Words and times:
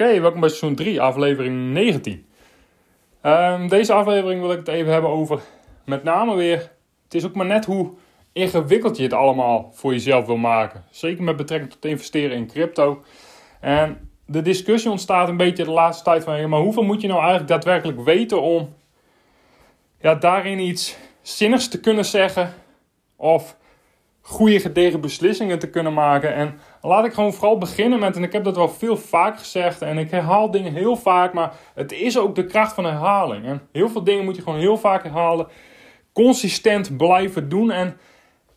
Oké, 0.00 0.20
welkom 0.20 0.40
bij 0.40 0.48
seizoen 0.48 0.74
3, 0.74 1.00
aflevering 1.00 1.72
19. 1.72 2.26
Ehm, 3.20 3.68
deze 3.68 3.92
aflevering 3.92 4.40
wil 4.40 4.52
ik 4.52 4.58
het 4.58 4.68
even 4.68 4.92
hebben 4.92 5.10
over 5.10 5.40
met 5.84 6.02
name 6.02 6.34
weer. 6.34 6.58
Het 7.04 7.14
is 7.14 7.24
ook 7.24 7.34
maar 7.34 7.46
net 7.46 7.64
hoe 7.64 7.90
ingewikkeld 8.32 8.96
je 8.96 9.02
het 9.02 9.12
allemaal 9.12 9.70
voor 9.72 9.92
jezelf 9.92 10.26
wil 10.26 10.36
maken. 10.36 10.84
Zeker 10.90 11.22
met 11.22 11.36
betrekking 11.36 11.72
tot 11.72 11.84
investeren 11.84 12.36
in 12.36 12.46
crypto. 12.46 13.02
En 13.60 14.10
de 14.26 14.42
discussie 14.42 14.90
ontstaat 14.90 15.28
een 15.28 15.36
beetje 15.36 15.64
de 15.64 15.70
laatste 15.70 16.04
tijd 16.04 16.24
van, 16.24 16.48
maar 16.48 16.60
hoeveel 16.60 16.84
moet 16.84 17.00
je 17.00 17.08
nou 17.08 17.20
eigenlijk 17.20 17.48
daadwerkelijk 17.48 18.00
weten 18.00 18.42
om 18.42 18.74
ja, 20.00 20.14
daarin 20.14 20.58
iets 20.58 20.96
zinnigs 21.22 21.68
te 21.68 21.80
kunnen 21.80 22.04
zeggen 22.04 22.54
of 23.16 23.56
goede 24.20 24.60
gedegen 24.60 25.00
beslissingen 25.00 25.58
te 25.58 25.70
kunnen 25.70 25.94
maken. 25.94 26.34
En 26.34 26.58
laat 26.86 27.04
ik 27.04 27.12
gewoon 27.12 27.32
vooral 27.32 27.58
beginnen 27.58 27.98
met, 27.98 28.16
en 28.16 28.22
ik 28.22 28.32
heb 28.32 28.44
dat 28.44 28.56
wel 28.56 28.68
veel 28.68 28.96
vaak 28.96 29.38
gezegd 29.38 29.82
en 29.82 29.98
ik 29.98 30.10
herhaal 30.10 30.50
dingen 30.50 30.72
heel 30.72 30.96
vaak, 30.96 31.32
maar 31.32 31.52
het 31.74 31.92
is 31.92 32.18
ook 32.18 32.34
de 32.34 32.46
kracht 32.46 32.74
van 32.74 32.84
herhaling. 32.84 33.44
En 33.44 33.68
heel 33.72 33.88
veel 33.88 34.04
dingen 34.04 34.24
moet 34.24 34.36
je 34.36 34.42
gewoon 34.42 34.58
heel 34.58 34.76
vaak 34.78 35.02
herhalen, 35.02 35.46
consistent 36.12 36.96
blijven 36.96 37.48
doen 37.48 37.70
en 37.70 37.96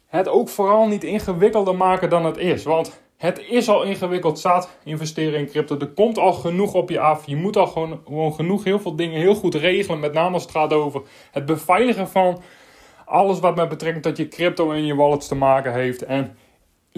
het 0.07 0.27
ook 0.27 0.49
vooral 0.49 0.87
niet 0.87 1.03
ingewikkelder 1.03 1.75
maken 1.75 2.09
dan 2.09 2.25
het 2.25 2.37
is. 2.37 2.63
Want 2.63 3.01
het 3.17 3.45
is 3.49 3.69
al 3.69 3.83
ingewikkeld 3.83 4.39
zat 4.39 4.69
investeren 4.83 5.39
in 5.39 5.47
crypto. 5.47 5.77
Er 5.77 5.87
komt 5.87 6.17
al 6.17 6.33
genoeg 6.33 6.73
op 6.73 6.89
je 6.89 6.99
af. 6.99 7.25
Je 7.25 7.35
moet 7.35 7.57
al 7.57 7.67
gewoon, 7.67 8.01
gewoon 8.05 8.33
genoeg 8.33 8.63
heel 8.63 8.79
veel 8.79 8.95
dingen 8.95 9.19
heel 9.19 9.35
goed 9.35 9.55
regelen. 9.55 9.99
Met 9.99 10.13
name 10.13 10.33
als 10.33 10.43
het 10.43 10.51
gaat 10.51 10.73
over 10.73 11.01
het 11.31 11.45
beveiligen 11.45 12.07
van 12.07 12.41
alles 13.05 13.39
wat 13.39 13.55
met 13.55 13.69
betrekking 13.69 14.03
tot 14.03 14.17
je 14.17 14.27
crypto 14.27 14.71
en 14.71 14.85
je 14.85 14.95
wallets 14.95 15.27
te 15.27 15.35
maken 15.35 15.73
heeft. 15.73 16.05
En 16.05 16.37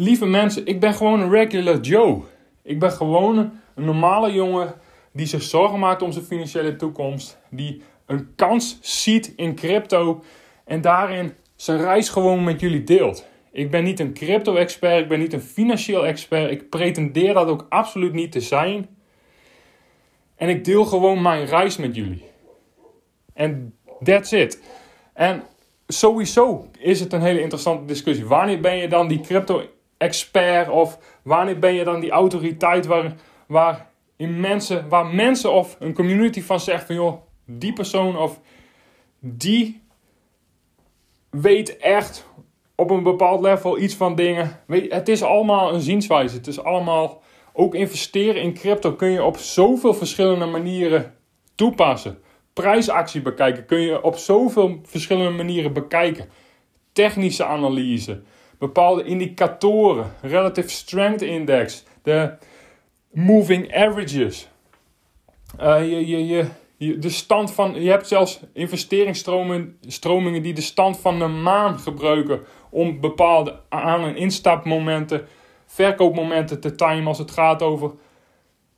lieve 0.02 0.26
mensen, 0.26 0.66
ik 0.66 0.80
ben 0.80 0.94
gewoon 0.94 1.20
een 1.20 1.30
regular 1.30 1.80
Joe. 1.80 2.22
Ik 2.64 2.80
ben 2.80 2.92
gewoon 2.92 3.38
een 3.76 3.86
normale 3.86 4.34
jongen 4.34 4.74
die 5.14 5.26
zich 5.26 5.42
zorgen 5.42 5.80
maakt 5.80 6.02
om 6.02 6.12
zijn 6.12 6.26
financiële 6.26 6.76
toekomst. 6.76 7.38
Die 7.50 7.82
een 8.06 8.36
kans 8.36 8.78
ziet 8.82 9.34
in 9.36 9.56
crypto 9.56 10.24
en 10.66 10.82
daarin 10.82 11.34
zijn 11.56 11.82
reis 11.82 12.10
gewoon 12.10 12.44
met 12.44 12.60
jullie 12.60 12.84
deelt. 12.84 13.26
Ik 13.52 13.72
ben 13.72 13.84
niet 13.84 14.00
een 14.00 14.14
crypto-expert, 14.14 15.02
ik 15.02 15.08
ben 15.08 15.20
niet 15.20 15.34
een 15.34 15.42
financieel 15.42 16.06
expert. 16.06 16.52
Ik 16.52 16.70
pretendeer 16.70 17.34
dat 17.34 17.48
ook 17.48 17.66
absoluut 17.70 18.14
niet 18.14 18.32
te 18.32 18.42
zijn. 18.42 18.88
En 20.36 20.50
ik 20.50 20.66
deel 20.66 20.86
gewoon 20.86 21.22
mijn 21.22 21.46
reis 21.46 21.78
met 21.78 21.96
jullie. 21.96 22.24
En 23.34 23.76
that's 24.04 24.32
it. 24.32 24.62
En 25.14 25.44
sowieso 25.88 26.68
is 26.80 27.00
het 27.00 27.14
een 27.14 27.22
hele 27.22 27.42
interessante 27.42 27.86
discussie. 27.86 28.26
Wanneer 28.26 28.60
ben 28.60 28.78
je 28.78 28.88
dan 28.88 29.08
die 29.08 29.20
crypto-expert 30.02 30.70
of 30.70 30.98
wanneer 31.24 31.60
ben 31.60 31.74
je 31.74 31.84
dan 31.84 32.00
die 32.00 32.12
autoriteit 32.12 32.86
waar, 32.86 33.16
waar, 33.48 33.90
in 34.18 34.40
mensen, 34.40 34.90
waar 34.90 35.06
mensen 35.06 35.52
of 35.52 35.76
een 35.80 35.94
community 35.94 36.42
van 36.42 36.60
zegt 36.60 36.86
van 36.86 36.96
joh, 36.96 37.22
die 37.46 37.74
persoon 37.74 38.18
of 38.18 38.40
die 39.20 39.81
weet 41.30 41.78
echt 41.78 42.25
op 42.75 42.90
een 42.90 43.03
bepaald 43.03 43.42
level 43.42 43.80
iets 43.80 43.96
van 43.96 44.16
dingen. 44.16 44.59
Weet, 44.68 44.94
het 44.94 45.09
is 45.09 45.24
allemaal 45.24 45.74
een 45.74 45.81
zienswijze. 45.81 46.36
Het 46.36 46.48
is 46.48 46.64
allemaal, 46.64 47.22
ook 47.54 47.75
investeren 47.75 48.42
in 48.42 48.54
crypto 48.54 48.94
kun 48.94 49.09
je 49.09 49.24
op 49.24 49.38
zoveel 49.38 49.94
verschillende 49.94 50.46
manieren 50.46 51.16
toepassen 51.56 52.22
prijsactie 52.54 53.22
bekijken 53.22 53.66
kun 53.66 53.80
je 53.80 54.04
op 54.04 54.18
zoveel 54.18 54.80
verschillende 54.84 55.30
manieren 55.30 55.74
bekijken. 55.74 56.30
Technische 56.92 57.46
analyse, 57.46 58.22
bepaalde 58.62 59.04
indicatoren, 59.04 60.14
relative 60.22 60.70
strength 60.70 61.22
index, 61.22 61.84
de 62.04 62.34
moving 63.12 63.76
averages. 63.76 64.48
Uh, 65.62 65.90
je, 65.90 66.08
je, 66.08 66.48
je, 66.78 66.98
de 67.00 67.10
stand 67.10 67.52
van, 67.52 67.82
je 67.82 67.90
hebt 67.90 68.08
zelfs 68.08 68.40
investeringsstromingen 68.54 70.42
die 70.42 70.54
de 70.54 70.62
stand 70.62 71.00
van 71.00 71.20
de 71.20 71.28
maan 71.28 71.80
gebruiken 71.80 72.42
om 72.70 73.00
bepaalde 73.00 73.60
aan- 73.70 74.04
en 74.04 74.16
instapmomenten, 74.16 75.26
verkoopmomenten 75.66 76.60
te 76.60 76.76
timen 76.76 77.08
als 77.08 77.18
het 77.18 77.32
gaat 77.32 77.62
over 77.62 77.92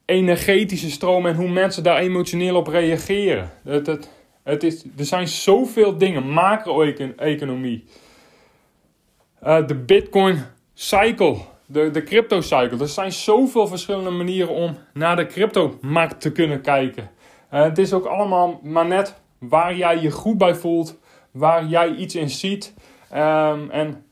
energetische 0.05 0.91
stroom 0.91 1.25
en 1.25 1.35
hoe 1.35 1.49
mensen 1.49 1.83
daar 1.83 1.97
emotioneel 1.97 2.55
op 2.55 2.67
reageren. 2.67 3.51
Het, 3.63 3.87
het, 3.87 4.09
het 4.43 4.63
is, 4.63 4.83
er 4.97 5.05
zijn 5.05 5.27
zoveel 5.27 5.97
dingen, 5.97 6.29
macro-economie. 6.29 7.83
Uh, 9.45 9.67
de 9.67 9.75
Bitcoin 9.75 10.43
cycle, 10.73 11.37
de, 11.65 11.91
de 11.91 12.03
crypto 12.03 12.41
cycle. 12.41 12.79
Er 12.79 12.87
zijn 12.87 13.11
zoveel 13.11 13.67
verschillende 13.67 14.09
manieren 14.09 14.53
om 14.53 14.77
naar 14.93 15.15
de 15.15 15.25
crypto-markt 15.25 16.21
te 16.21 16.31
kunnen 16.31 16.61
kijken. 16.61 17.11
Uh, 17.53 17.61
het 17.61 17.77
is 17.77 17.93
ook 17.93 18.05
allemaal 18.05 18.59
maar 18.63 18.85
net 18.85 19.21
waar 19.37 19.75
jij 19.75 19.99
je 19.99 20.11
goed 20.11 20.37
bij 20.37 20.55
voelt, 20.55 20.97
waar 21.31 21.65
jij 21.65 21.95
iets 21.95 22.15
in 22.15 22.29
ziet. 22.29 22.73
Um, 23.13 23.69
en 23.69 24.05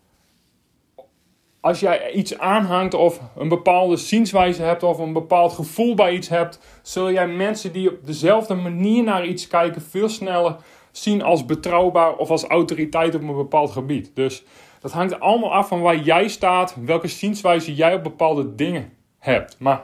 als 1.59 1.79
jij 1.79 2.11
iets 2.11 2.37
aanhangt 2.37 2.93
of 2.93 3.21
een 3.35 3.49
bepaalde 3.49 3.97
zienswijze 3.97 4.61
hebt 4.61 4.83
of 4.83 4.97
een 4.97 5.13
bepaald 5.13 5.53
gevoel 5.53 5.95
bij 5.95 6.13
iets 6.13 6.29
hebt, 6.29 6.59
zul 6.81 7.11
jij 7.11 7.27
mensen 7.27 7.73
die 7.73 7.89
op 7.89 8.05
dezelfde 8.05 8.53
manier 8.53 9.03
naar 9.03 9.25
iets 9.25 9.47
kijken 9.47 9.81
veel 9.81 10.09
sneller 10.09 10.55
zien 10.91 11.21
als 11.21 11.45
betrouwbaar 11.45 12.15
of 12.15 12.29
als 12.29 12.43
autoriteit 12.43 13.15
op 13.15 13.21
een 13.21 13.35
bepaald 13.35 13.71
gebied. 13.71 14.11
Dus 14.13 14.43
dat 14.81 14.91
hangt 14.91 15.19
allemaal 15.19 15.53
af 15.53 15.67
van 15.67 15.81
waar 15.81 15.97
jij 15.97 16.27
staat, 16.27 16.75
welke 16.85 17.07
zienswijze 17.07 17.75
jij 17.75 17.93
op 17.93 18.03
bepaalde 18.03 18.55
dingen 18.55 18.93
hebt. 19.19 19.55
Maar 19.59 19.83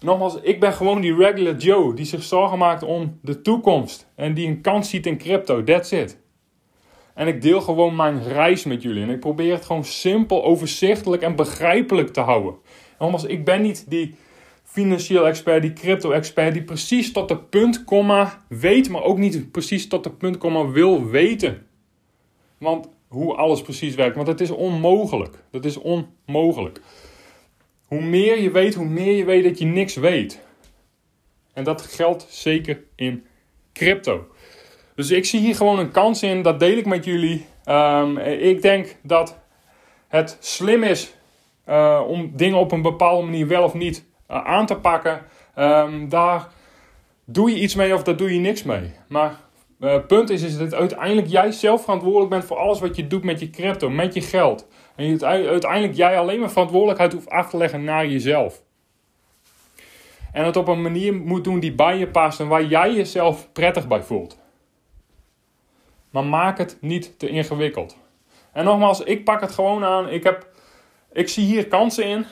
nogmaals, 0.00 0.40
ik 0.42 0.60
ben 0.60 0.72
gewoon 0.72 1.00
die 1.00 1.16
regular 1.16 1.56
Joe 1.56 1.94
die 1.94 2.04
zich 2.04 2.22
zorgen 2.22 2.58
maakt 2.58 2.82
om 2.82 3.18
de 3.22 3.42
toekomst 3.42 4.10
en 4.16 4.34
die 4.34 4.48
een 4.48 4.60
kans 4.60 4.90
ziet 4.90 5.06
in 5.06 5.18
crypto. 5.18 5.64
That's 5.64 5.90
it. 5.90 6.18
En 7.14 7.26
ik 7.26 7.42
deel 7.42 7.60
gewoon 7.60 7.96
mijn 7.96 8.22
reis 8.22 8.64
met 8.64 8.82
jullie. 8.82 9.02
En 9.02 9.10
ik 9.10 9.20
probeer 9.20 9.52
het 9.52 9.64
gewoon 9.64 9.84
simpel, 9.84 10.44
overzichtelijk 10.44 11.22
en 11.22 11.36
begrijpelijk 11.36 12.12
te 12.12 12.20
houden. 12.20 12.54
Nogmaals, 12.98 13.24
ik 13.24 13.44
ben 13.44 13.62
niet 13.62 13.90
die 13.90 14.14
financieel 14.64 15.26
expert, 15.26 15.62
die 15.62 15.72
crypto-expert, 15.72 16.52
die 16.52 16.62
precies 16.62 17.12
tot 17.12 17.28
de 17.28 17.38
punt, 17.38 17.84
komma 17.84 18.44
weet, 18.48 18.88
maar 18.88 19.02
ook 19.02 19.18
niet 19.18 19.50
precies 19.50 19.88
tot 19.88 20.04
de 20.04 20.10
punt, 20.10 20.38
komma 20.38 20.66
wil 20.66 21.06
weten. 21.06 21.66
Want 22.58 22.88
hoe 23.10 23.34
alles 23.34 23.62
precies 23.62 23.94
werkt, 23.94 24.16
want 24.16 24.28
het 24.28 24.40
is 24.40 24.50
onmogelijk. 24.50 25.42
Dat 25.50 25.64
is 25.64 25.76
onmogelijk. 25.76 26.80
Hoe 27.86 28.02
meer 28.02 28.40
je 28.40 28.50
weet, 28.50 28.74
hoe 28.74 28.86
meer 28.86 29.16
je 29.16 29.24
weet 29.24 29.44
dat 29.44 29.58
je 29.58 29.64
niks 29.64 29.94
weet. 29.94 30.40
En 31.52 31.64
dat 31.64 31.82
geldt 31.82 32.26
zeker 32.28 32.82
in 32.94 33.24
crypto. 33.72 34.26
Dus 34.94 35.10
ik 35.10 35.24
zie 35.24 35.40
hier 35.40 35.54
gewoon 35.54 35.78
een 35.78 35.90
kans 35.90 36.22
in, 36.22 36.42
dat 36.42 36.60
deel 36.60 36.76
ik 36.76 36.86
met 36.86 37.04
jullie. 37.04 37.46
Um, 37.66 38.18
ik 38.18 38.62
denk 38.62 38.96
dat 39.02 39.38
het 40.08 40.36
slim 40.40 40.82
is 40.82 41.14
uh, 41.68 42.02
om 42.08 42.30
dingen 42.34 42.58
op 42.58 42.72
een 42.72 42.82
bepaalde 42.82 43.24
manier 43.24 43.46
wel 43.46 43.64
of 43.64 43.74
niet 43.74 44.04
uh, 44.30 44.44
aan 44.44 44.66
te 44.66 44.76
pakken. 44.76 45.22
Um, 45.58 46.08
daar 46.08 46.48
doe 47.24 47.50
je 47.50 47.60
iets 47.60 47.74
mee 47.74 47.94
of 47.94 48.02
daar 48.02 48.16
doe 48.16 48.34
je 48.34 48.40
niks 48.40 48.62
mee. 48.62 48.92
Maar 49.08 49.40
uh, 49.80 50.06
punt 50.06 50.30
is, 50.30 50.42
is 50.42 50.58
dat 50.58 50.74
uiteindelijk 50.74 51.26
jij 51.26 51.52
zelf 51.52 51.82
verantwoordelijk 51.82 52.30
bent 52.30 52.44
voor 52.44 52.56
alles 52.56 52.80
wat 52.80 52.96
je 52.96 53.06
doet 53.06 53.24
met 53.24 53.40
je 53.40 53.50
crypto, 53.50 53.90
met 53.90 54.14
je 54.14 54.20
geld. 54.20 54.68
En 54.96 55.24
uiteindelijk 55.24 55.94
jij 55.94 56.18
alleen 56.18 56.40
maar 56.40 56.50
verantwoordelijkheid 56.50 57.12
hoeft 57.12 57.28
af 57.28 57.50
te 57.50 57.56
leggen 57.56 57.84
naar 57.84 58.06
jezelf. 58.06 58.62
En 60.32 60.44
het 60.44 60.56
op 60.56 60.68
een 60.68 60.82
manier 60.82 61.14
moet 61.14 61.44
doen 61.44 61.60
die 61.60 61.72
bij 61.72 61.98
je 61.98 62.08
past 62.08 62.40
en 62.40 62.48
waar 62.48 62.64
jij 62.64 62.92
jezelf 62.94 63.52
prettig 63.52 63.88
bij 63.88 64.02
voelt. 64.02 64.38
Maar 66.10 66.24
maak 66.24 66.58
het 66.58 66.78
niet 66.80 67.18
te 67.18 67.28
ingewikkeld. 67.28 67.96
En 68.52 68.64
nogmaals, 68.64 69.00
ik 69.00 69.24
pak 69.24 69.40
het 69.40 69.50
gewoon 69.50 69.84
aan. 69.84 70.08
Ik, 70.08 70.22
heb, 70.22 70.48
ik 71.12 71.28
zie 71.28 71.44
hier 71.44 71.68
kansen 71.68 72.04
in. 72.04 72.26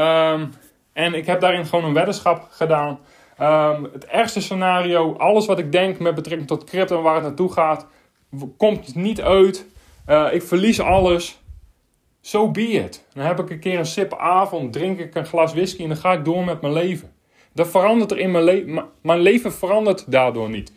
Um, 0.00 0.52
en 0.92 1.14
ik 1.14 1.26
heb 1.26 1.40
daarin 1.40 1.66
gewoon 1.66 1.84
een 1.84 1.94
weddenschap 1.94 2.46
gedaan. 2.50 2.98
Um, 3.40 3.88
het 3.92 4.06
ergste 4.06 4.40
scenario, 4.40 5.16
alles 5.16 5.46
wat 5.46 5.58
ik 5.58 5.72
denk 5.72 5.98
met 5.98 6.14
betrekking 6.14 6.48
tot 6.48 6.64
crypto 6.64 6.96
en 6.96 7.02
waar 7.02 7.14
het 7.14 7.22
naartoe 7.22 7.52
gaat, 7.52 7.86
komt 8.56 8.94
niet 8.94 9.20
uit. 9.20 9.66
Uh, 10.08 10.28
ik 10.32 10.42
verlies 10.42 10.80
alles. 10.80 11.42
So 12.20 12.50
be 12.50 12.68
it. 12.68 13.06
Dan 13.12 13.24
heb 13.24 13.38
ik 13.38 13.50
een 13.50 13.58
keer 13.58 13.78
een 13.78 13.86
sip 13.86 14.14
avond, 14.14 14.72
drink 14.72 14.98
ik 14.98 15.14
een 15.14 15.26
glas 15.26 15.52
whisky 15.52 15.82
en 15.82 15.88
dan 15.88 15.96
ga 15.96 16.12
ik 16.12 16.24
door 16.24 16.44
met 16.44 16.60
mijn 16.60 16.72
leven. 16.72 17.12
Dat 17.52 17.68
verandert 17.68 18.10
er 18.10 18.18
in 18.18 18.30
mijn 18.30 18.44
leven. 18.44 18.84
Mijn 19.00 19.20
leven 19.20 19.52
verandert 19.52 20.10
daardoor 20.10 20.50
niet. 20.50 20.72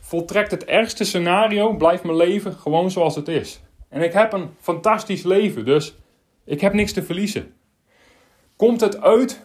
Voltrekt 0.00 0.50
het 0.50 0.64
ergste 0.64 1.04
scenario, 1.04 1.74
blijft 1.74 2.02
mijn 2.02 2.16
leven 2.16 2.52
gewoon 2.52 2.90
zoals 2.90 3.14
het 3.14 3.28
is. 3.28 3.62
En 3.88 4.02
ik 4.02 4.12
heb 4.12 4.32
een 4.32 4.50
fantastisch 4.60 5.22
leven, 5.22 5.64
dus 5.64 5.96
ik 6.44 6.60
heb 6.60 6.72
niks 6.72 6.92
te 6.92 7.02
verliezen. 7.02 7.54
Komt 8.56 8.80
het 8.80 9.00
uit 9.00 9.42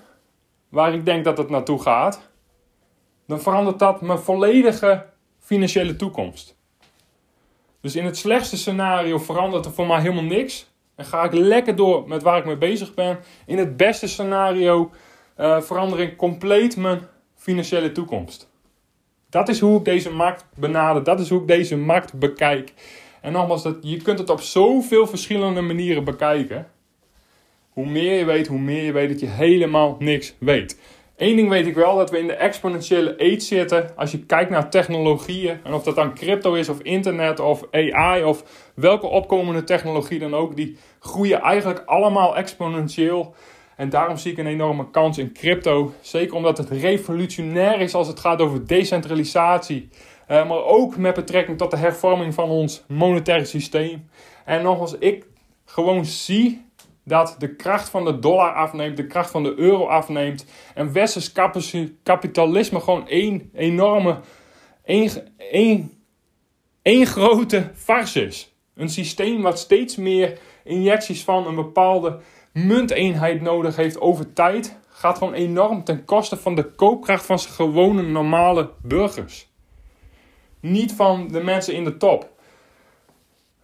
waar 0.69 0.93
ik 0.93 1.05
denk 1.05 1.23
dat 1.23 1.37
het 1.37 1.49
naartoe 1.49 1.81
gaat, 1.81 2.29
dan 3.27 3.41
verandert 3.41 3.79
dat 3.79 4.01
mijn 4.01 4.19
volledige 4.19 5.05
financiële 5.39 5.95
toekomst. 5.95 6.57
Dus 7.81 7.95
in 7.95 8.05
het 8.05 8.17
slechtste 8.17 8.57
scenario 8.57 9.17
verandert 9.17 9.65
er 9.65 9.71
voor 9.71 9.87
mij 9.87 10.01
helemaal 10.01 10.23
niks. 10.23 10.71
En 10.95 11.05
ga 11.05 11.23
ik 11.23 11.33
lekker 11.33 11.75
door 11.75 12.07
met 12.07 12.23
waar 12.23 12.37
ik 12.37 12.45
mee 12.45 12.57
bezig 12.57 12.93
ben. 12.93 13.19
In 13.45 13.57
het 13.57 13.77
beste 13.77 14.07
scenario 14.07 14.91
uh, 15.37 15.61
verander 15.61 15.99
ik 15.99 16.17
compleet 16.17 16.77
mijn 16.77 17.01
financiële 17.35 17.91
toekomst. 17.91 18.49
Dat 19.29 19.49
is 19.49 19.59
hoe 19.59 19.77
ik 19.77 19.85
deze 19.85 20.11
markt 20.11 20.45
benader. 20.55 21.03
Dat 21.03 21.19
is 21.19 21.29
hoe 21.29 21.41
ik 21.41 21.47
deze 21.47 21.77
markt 21.77 22.13
bekijk. 22.13 22.73
En 23.21 23.31
nogmaals, 23.31 23.67
je 23.81 24.01
kunt 24.01 24.19
het 24.19 24.29
op 24.29 24.41
zoveel 24.41 25.07
verschillende 25.07 25.61
manieren 25.61 26.03
bekijken. 26.03 26.67
Hoe 27.69 27.85
meer 27.85 28.19
je 28.19 28.25
weet, 28.25 28.47
hoe 28.47 28.59
meer 28.59 28.83
je 28.83 28.91
weet 28.91 29.09
dat 29.09 29.19
je 29.19 29.25
helemaal 29.25 29.95
niks 29.99 30.35
weet. 30.39 30.79
Eén 31.17 31.35
ding 31.35 31.49
weet 31.49 31.67
ik 31.67 31.75
wel, 31.75 31.95
dat 31.95 32.09
we 32.09 32.19
in 32.19 32.27
de 32.27 32.33
exponentiële 32.33 33.19
age 33.19 33.39
zitten. 33.39 33.89
Als 33.95 34.11
je 34.11 34.25
kijkt 34.25 34.49
naar 34.49 34.69
technologieën, 34.69 35.59
en 35.63 35.73
of 35.73 35.83
dat 35.83 35.95
dan 35.95 36.13
crypto 36.13 36.53
is, 36.53 36.69
of 36.69 36.79
internet, 36.79 37.39
of 37.39 37.63
AI, 37.71 38.23
of 38.23 38.43
welke 38.75 39.07
opkomende 39.07 39.63
technologie 39.63 40.19
dan 40.19 40.35
ook, 40.35 40.55
die 40.55 40.77
groeien 40.99 41.41
eigenlijk 41.41 41.83
allemaal 41.85 42.35
exponentieel. 42.35 43.35
En 43.75 43.89
daarom 43.89 44.17
zie 44.17 44.31
ik 44.31 44.37
een 44.37 44.47
enorme 44.47 44.89
kans 44.89 45.17
in 45.17 45.33
crypto. 45.33 45.93
Zeker 46.01 46.35
omdat 46.35 46.57
het 46.57 46.69
revolutionair 46.69 47.79
is 47.79 47.93
als 47.93 48.07
het 48.07 48.19
gaat 48.19 48.41
over 48.41 48.67
decentralisatie. 48.67 49.89
Uh, 50.31 50.47
maar 50.47 50.63
ook 50.63 50.97
met 50.97 51.13
betrekking 51.13 51.57
tot 51.57 51.71
de 51.71 51.77
hervorming 51.77 52.33
van 52.33 52.49
ons 52.49 52.83
monetaire 52.87 53.45
systeem. 53.45 54.09
En 54.45 54.63
nogmaals, 54.63 54.97
ik 54.97 55.25
gewoon 55.65 56.05
zie 56.05 56.66
dat 57.07 57.35
de 57.37 57.55
kracht 57.55 57.89
van 57.89 58.05
de 58.05 58.19
dollar 58.19 58.53
afneemt, 58.53 58.97
de 58.97 59.07
kracht 59.07 59.31
van 59.31 59.43
de 59.43 59.53
euro 59.57 59.85
afneemt. 59.85 60.45
En 60.73 60.91
westers 60.91 61.31
kapitalisme 62.03 62.79
gewoon 62.79 63.07
één 63.07 63.49
enorme, 63.53 64.19
één, 64.83 65.89
één, 66.81 67.05
grote 67.05 67.71
farce 67.75 68.25
is. 68.25 68.55
Een 68.75 68.89
systeem 68.89 69.41
wat 69.41 69.59
steeds 69.59 69.95
meer 69.95 70.39
injecties 70.63 71.23
van 71.23 71.47
een 71.47 71.55
bepaalde 71.55 72.19
munteenheid 72.53 73.41
nodig 73.41 73.75
heeft 73.75 73.99
over 73.99 74.33
tijd, 74.33 74.77
gaat 74.89 75.17
gewoon 75.17 75.33
enorm 75.33 75.83
ten 75.83 76.05
koste 76.05 76.37
van 76.37 76.55
de 76.55 76.63
koopkracht 76.63 77.25
van 77.25 77.39
zijn 77.39 77.53
gewone 77.53 78.01
normale 78.01 78.69
burgers. 78.81 79.47
Niet 80.59 80.93
van 80.93 81.27
de 81.27 81.43
mensen 81.43 81.73
in 81.73 81.83
de 81.83 81.97
top. 81.97 82.35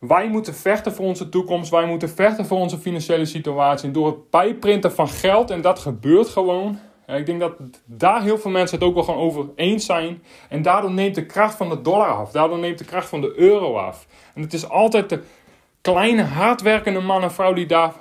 Wij 0.08 0.30
moeten 0.30 0.54
vechten 0.54 0.94
voor 0.94 1.06
onze 1.06 1.30
toekomst. 1.30 1.72
Wij 1.72 1.86
moeten 1.86 2.10
vechten 2.10 2.46
voor 2.46 2.58
onze 2.58 2.78
financiële 2.78 3.26
situatie. 3.26 3.92
Door 3.92 4.06
het 4.06 4.30
bijprinten 4.30 4.92
van 4.92 5.08
geld. 5.08 5.50
En 5.50 5.62
dat 5.62 5.80
gebeurt 5.80 6.28
gewoon. 6.28 6.80
Ik 7.08 7.26
denk 7.26 7.40
dat 7.40 7.54
daar 7.86 8.22
heel 8.22 8.38
veel 8.38 8.52
mensen 8.52 8.78
het 8.78 8.88
ook 8.88 8.94
wel 8.94 9.04
gewoon 9.04 9.20
over 9.20 9.46
eens 9.56 9.86
zijn. 9.86 10.24
En 10.50 10.62
daardoor 10.62 10.92
neemt 10.92 11.16
de 11.16 11.26
kracht 11.26 11.56
van 11.56 11.70
de 11.70 11.82
dollar 11.82 12.08
af. 12.08 12.32
Daardoor 12.32 12.60
neemt 12.60 12.78
de 12.78 12.86
kracht 12.86 13.10
van 13.10 13.22
de 13.22 13.34
euro 13.36 13.76
af. 13.76 14.08
En 14.34 14.42
het 14.42 14.54
is 14.54 14.70
altijd 14.70 15.10
de 15.10 15.20
kleine, 15.82 16.24
hardwerkende 16.24 17.02
man 17.02 17.24
en 17.24 17.32
vrouw 17.32 17.54
die, 17.54 17.66
daar, 17.66 17.94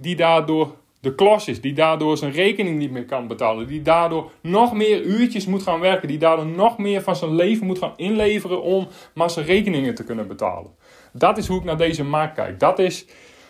die 0.00 0.16
daardoor 0.16 0.74
de 1.00 1.14
klos 1.14 1.48
is. 1.48 1.60
Die 1.60 1.74
daardoor 1.74 2.16
zijn 2.16 2.32
rekening 2.32 2.78
niet 2.78 2.90
meer 2.90 3.04
kan 3.04 3.26
betalen. 3.26 3.66
Die 3.66 3.82
daardoor 3.82 4.30
nog 4.40 4.72
meer 4.72 5.02
uurtjes 5.02 5.46
moet 5.46 5.62
gaan 5.62 5.80
werken. 5.80 6.08
Die 6.08 6.18
daardoor 6.18 6.46
nog 6.46 6.78
meer 6.78 7.02
van 7.02 7.16
zijn 7.16 7.34
leven 7.34 7.66
moet 7.66 7.78
gaan 7.78 7.92
inleveren 7.96 8.62
om 8.62 8.88
maar 9.14 9.30
zijn 9.30 9.46
rekeningen 9.46 9.94
te 9.94 10.04
kunnen 10.04 10.28
betalen. 10.28 10.70
Dat 11.12 11.38
is 11.38 11.46
hoe 11.46 11.58
ik 11.58 11.64
naar 11.64 11.76
deze 11.76 12.04
markt 12.04 12.34
kijk. 12.34 12.60
Dat 12.60 12.78
is 12.78 13.06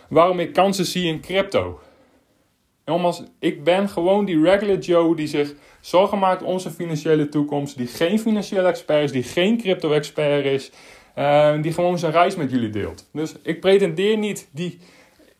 waarom 0.08 0.40
ik 0.40 0.52
kansen 0.52 0.84
zie 0.84 1.06
in 1.06 1.20
crypto. 1.20 1.80
Nogmaals, 2.84 3.22
ik 3.38 3.64
ben 3.64 3.88
gewoon 3.88 4.24
die 4.24 4.42
regular 4.42 4.78
Joe 4.78 5.16
die 5.16 5.26
zich 5.26 5.54
zorgen 5.80 6.18
maakt 6.18 6.42
om 6.42 6.58
zijn 6.58 6.74
financiële 6.74 7.28
toekomst. 7.28 7.76
Die 7.76 7.86
geen 7.86 8.18
financieel 8.18 8.66
expert 8.66 9.02
is, 9.02 9.12
die 9.12 9.22
geen 9.22 9.58
crypto-expert 9.58 10.44
is. 10.44 10.70
Uh, 11.18 11.62
die 11.62 11.72
gewoon 11.72 11.98
zijn 11.98 12.12
reis 12.12 12.36
met 12.36 12.50
jullie 12.50 12.70
deelt. 12.70 13.08
Dus 13.12 13.34
ik 13.42 13.60
pretendeer 13.60 14.16
niet 14.16 14.48
die. 14.50 14.78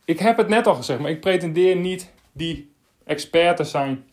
Ik 0.05 0.19
heb 0.19 0.37
het 0.37 0.49
net 0.49 0.67
al 0.67 0.75
gezegd, 0.75 1.01
maar 1.01 1.11
ik 1.11 1.21
pretendeer 1.21 1.77
niet 1.77 2.13
die 2.33 2.73
expert 3.05 3.57
te 3.57 3.65
zijn. 3.65 4.05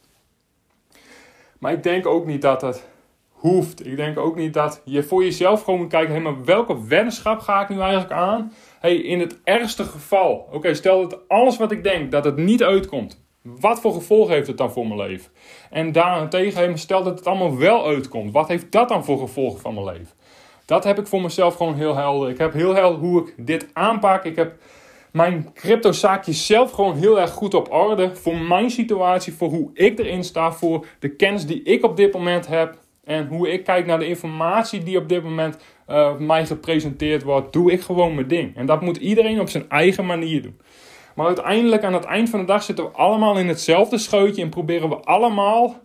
Maar 1.60 1.72
ik 1.72 1.84
denk 1.84 2.06
ook 2.06 2.26
niet 2.26 2.42
dat 2.42 2.62
het 2.62 2.88
hoeft. 3.38 3.86
Ik 3.86 3.96
denk 3.96 4.18
ook 4.20 4.36
niet 4.36 4.54
dat 4.54 4.82
je 4.86 5.04
voor 5.04 5.24
jezelf 5.24 5.64
gewoon 5.64 5.80
moet 5.80 5.90
kijken, 5.90 6.14
hey, 6.14 6.22
maar 6.22 6.46
welke 6.46 6.88
weddenschap 6.88 7.40
ga 7.40 7.62
ik 7.62 7.70
nu 7.70 7.80
eigenlijk 7.80 8.12
aan? 8.12 8.54
Hey, 8.80 8.96
in 8.96 9.20
het 9.20 9.40
ergste 9.44 9.84
geval, 9.84 10.48
oké, 10.52 10.74
stel 10.74 11.08
dat 11.08 11.20
alles 11.28 11.58
wat 11.58 11.72
ik 11.72 11.84
denk, 11.84 12.12
dat 12.12 12.26
het 12.26 12.38
niet 12.38 12.64
uitkomt. 12.64 13.26
Wat 13.42 13.80
voor 13.80 13.94
gevolgen 13.94 14.34
heeft 14.34 14.48
het 14.48 14.58
dan 14.58 14.72
voor 14.72 14.88
mijn 14.88 15.00
leven? 15.00 15.32
En 15.70 15.92
daarentegen, 15.92 16.78
stel 16.78 17.04
dat 17.04 17.18
het 17.18 17.28
allemaal 17.28 17.58
wel 17.58 17.86
uitkomt. 17.86 18.32
Wat 18.32 18.48
heeft 18.48 18.72
dat 18.72 18.90
dan 18.90 19.06
voor 19.06 19.20
gevolgen 19.20 19.60
van 19.60 19.74
mijn 19.74 19.86
leven? 19.86 20.16
Dat 20.66 20.84
heb 20.84 21.00
ik 21.00 21.08
voor 21.08 21.22
mezelf 21.22 21.56
gewoon 21.56 21.76
heel 21.76 21.96
helder. 21.96 22.30
Ik 22.30 22.38
heb 22.38 22.54
heel 22.54 22.76
helder 22.76 23.00
hoe 23.00 23.22
ik 23.22 23.34
dit 23.38 23.68
aanpak. 23.74 24.26
Ik 24.26 24.36
heb 24.36 24.60
mijn 25.12 25.54
crypto 25.54 25.92
zaakjes 25.92 26.46
zelf 26.46 26.72
gewoon 26.72 26.96
heel 26.96 27.20
erg 27.20 27.32
goed 27.32 27.54
op 27.54 27.72
orde. 27.72 28.16
Voor 28.16 28.38
mijn 28.38 28.70
situatie, 28.70 29.34
voor 29.34 29.50
hoe 29.50 29.70
ik 29.74 30.00
erin 30.00 30.24
sta, 30.24 30.52
voor 30.52 30.86
de 31.00 31.16
kennis 31.16 31.46
die 31.46 31.64
ik 31.64 31.84
op 31.84 31.98
dit 31.98 32.14
moment 32.14 32.48
heb. 32.48 32.78
En 33.08 33.28
hoe 33.28 33.52
ik 33.52 33.64
kijk 33.64 33.86
naar 33.86 34.00
de 34.00 34.08
informatie 34.08 34.84
die 34.84 34.98
op 34.98 35.10
dit 35.10 35.24
moment 35.24 35.58
uh, 35.90 36.18
mij 36.18 36.46
gepresenteerd 36.46 37.24
wordt, 37.24 37.54
doe 37.54 37.72
ik 37.72 37.82
gewoon 37.82 38.16
mijn 38.16 38.28
ding. 38.28 38.56
En 38.56 38.66
dat 38.66 38.82
moet 38.82 38.98
iedereen 38.98 39.40
op 39.40 39.50
zijn 39.50 39.70
eigen 39.70 40.06
manier 40.06 40.42
doen. 40.42 40.60
Maar 41.16 41.26
uiteindelijk, 41.26 41.84
aan 41.84 41.94
het 41.94 42.04
eind 42.04 42.30
van 42.30 42.40
de 42.40 42.46
dag, 42.46 42.64
zitten 42.64 42.86
we 42.86 42.92
allemaal 42.92 43.38
in 43.38 43.48
hetzelfde 43.48 43.98
scheutje 43.98 44.42
en 44.42 44.50
proberen 44.50 44.90
we 44.90 44.96
allemaal, 44.96 45.80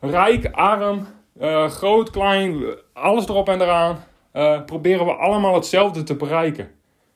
rijk, 0.00 0.46
arm, 0.52 1.06
uh, 1.40 1.68
groot, 1.68 2.10
klein, 2.10 2.64
alles 2.92 3.28
erop 3.28 3.48
en 3.48 3.60
eraan, 3.60 4.04
uh, 4.34 4.64
proberen 4.64 5.06
we 5.06 5.12
allemaal 5.12 5.54
hetzelfde 5.54 6.02
te 6.02 6.16
bereiken. 6.16 6.70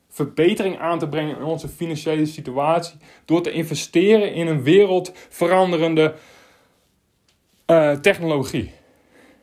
Verbetering 0.08 0.78
aan 0.78 0.98
te 0.98 1.08
brengen 1.08 1.36
in 1.36 1.44
onze 1.44 1.68
financiële 1.68 2.26
situatie 2.26 2.96
door 3.24 3.42
te 3.42 3.50
investeren 3.50 4.34
in 4.34 4.46
een 4.46 4.62
wereldveranderende 4.62 6.14
technologie. 8.00 8.80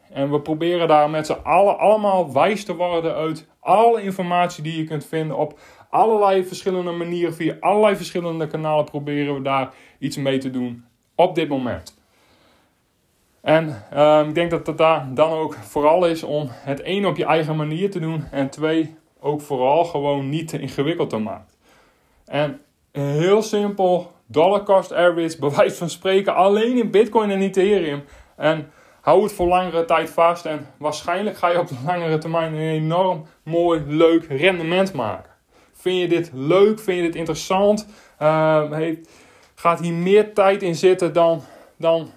En 0.10 0.32
we 0.32 0.42
proberen 0.42 0.88
daar 0.88 1.10
met 1.10 1.26
z'n 1.26 1.38
allen 1.44 1.78
allemaal 1.78 2.34
wijs 2.34 2.66
te 2.66 2.76
worden 2.76 3.16
uit 3.16 3.48
alle 3.60 4.02
informatie 4.02 4.64
die 4.64 4.78
je 4.78 4.84
kunt 4.84 5.06
vinden 5.06 5.38
op 5.38 5.60
allerlei 5.90 6.44
verschillende 6.44 6.92
manieren. 6.92 7.34
Via 7.34 7.56
allerlei 7.60 7.96
verschillende 7.96 8.48
kanalen 8.48 8.86
proberen 8.86 9.34
we 9.34 9.42
daar 9.42 9.74
iets 10.00 10.18
mee 10.18 10.38
te 10.38 10.50
doen 10.50 10.86
op 11.16 11.36
dit 11.36 11.50
moment. 11.50 11.98
En 13.42 13.84
uh, 13.94 14.26
ik 14.28 14.36
denk 14.36 14.52
dat 14.52 14.68
het 14.68 14.78
daar 14.78 15.08
dan 15.14 15.32
ook 15.32 15.54
vooral 15.54 16.08
is 16.08 16.24
om 16.24 16.48
het 16.52 16.82
één 16.82 17.06
op 17.06 17.18
je 17.18 17.26
eigen 17.26 17.56
manier 17.56 17.92
te 17.92 18.00
doen. 18.00 18.24
En 18.32 18.50
twee, 18.50 18.96
ook 19.20 19.42
vooral 19.42 19.86
gewoon 19.86 20.30
niet 20.30 20.48
te 20.48 20.60
ingewikkeld 20.60 21.10
te 21.10 21.18
maken. 21.18 21.54
En 22.26 22.62
heel 22.92 23.42
simpel, 23.42 24.12
dollar 24.26 24.64
cost 24.64 24.94
average, 24.94 25.40
bewijs 25.40 25.78
van 25.78 25.90
spreken, 25.90 26.36
alleen 26.36 26.78
in 26.78 26.92
Bitcoin 26.92 27.30
en 27.30 27.42
Ethereum. 27.42 28.04
En 28.36 28.72
hou 29.10 29.24
het 29.24 29.34
voor 29.34 29.48
langere 29.48 29.86
tijd 29.86 30.10
vast 30.10 30.46
en 30.46 30.68
waarschijnlijk 30.78 31.38
ga 31.38 31.50
je 31.50 31.60
op 31.60 31.68
de 31.68 31.76
langere 31.86 32.18
termijn 32.18 32.54
een 32.54 32.60
enorm 32.60 33.26
mooi, 33.44 33.84
leuk 33.88 34.26
rendement 34.30 34.94
maken. 34.94 35.32
Vind 35.74 36.00
je 36.00 36.08
dit 36.08 36.32
leuk? 36.34 36.80
Vind 36.80 36.98
je 36.98 37.04
dit 37.04 37.16
interessant? 37.16 37.88
Heeft, 38.72 39.10
gaat 39.56 39.80
hier 39.80 39.94
meer 39.94 40.34
tijd 40.34 40.64
in 40.64 40.76
zitten 40.76 41.14
dan, 41.14 41.42
dan 41.78 42.12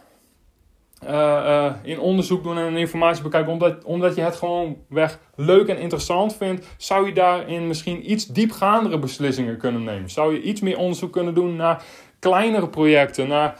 uh, 1.05 1.11
uh, 1.11 1.73
in 1.83 2.01
onderzoek 2.01 2.43
doen 2.43 2.59
en 2.59 2.77
informatie 2.77 3.23
bekijken, 3.23 3.53
omdat, 3.53 3.85
omdat 3.85 4.15
je 4.15 4.23
het 4.23 4.37
gewoon 4.37 4.77
weg 4.89 5.19
leuk 5.37 5.69
en 5.69 5.79
interessant 5.79 6.37
vindt, 6.37 6.67
zou 6.77 7.07
je 7.07 7.13
daarin 7.13 7.67
misschien 7.67 8.11
iets 8.11 8.27
diepgaandere 8.27 8.99
beslissingen 8.99 9.59
kunnen 9.59 9.85
nemen. 9.85 10.11
Zou 10.11 10.35
je 10.35 10.43
iets 10.43 10.61
meer 10.61 10.79
onderzoek 10.79 11.13
kunnen 11.13 11.35
doen 11.35 11.57
naar 11.57 11.83
kleinere 12.19 12.69
projecten, 12.69 13.29
naar 13.29 13.59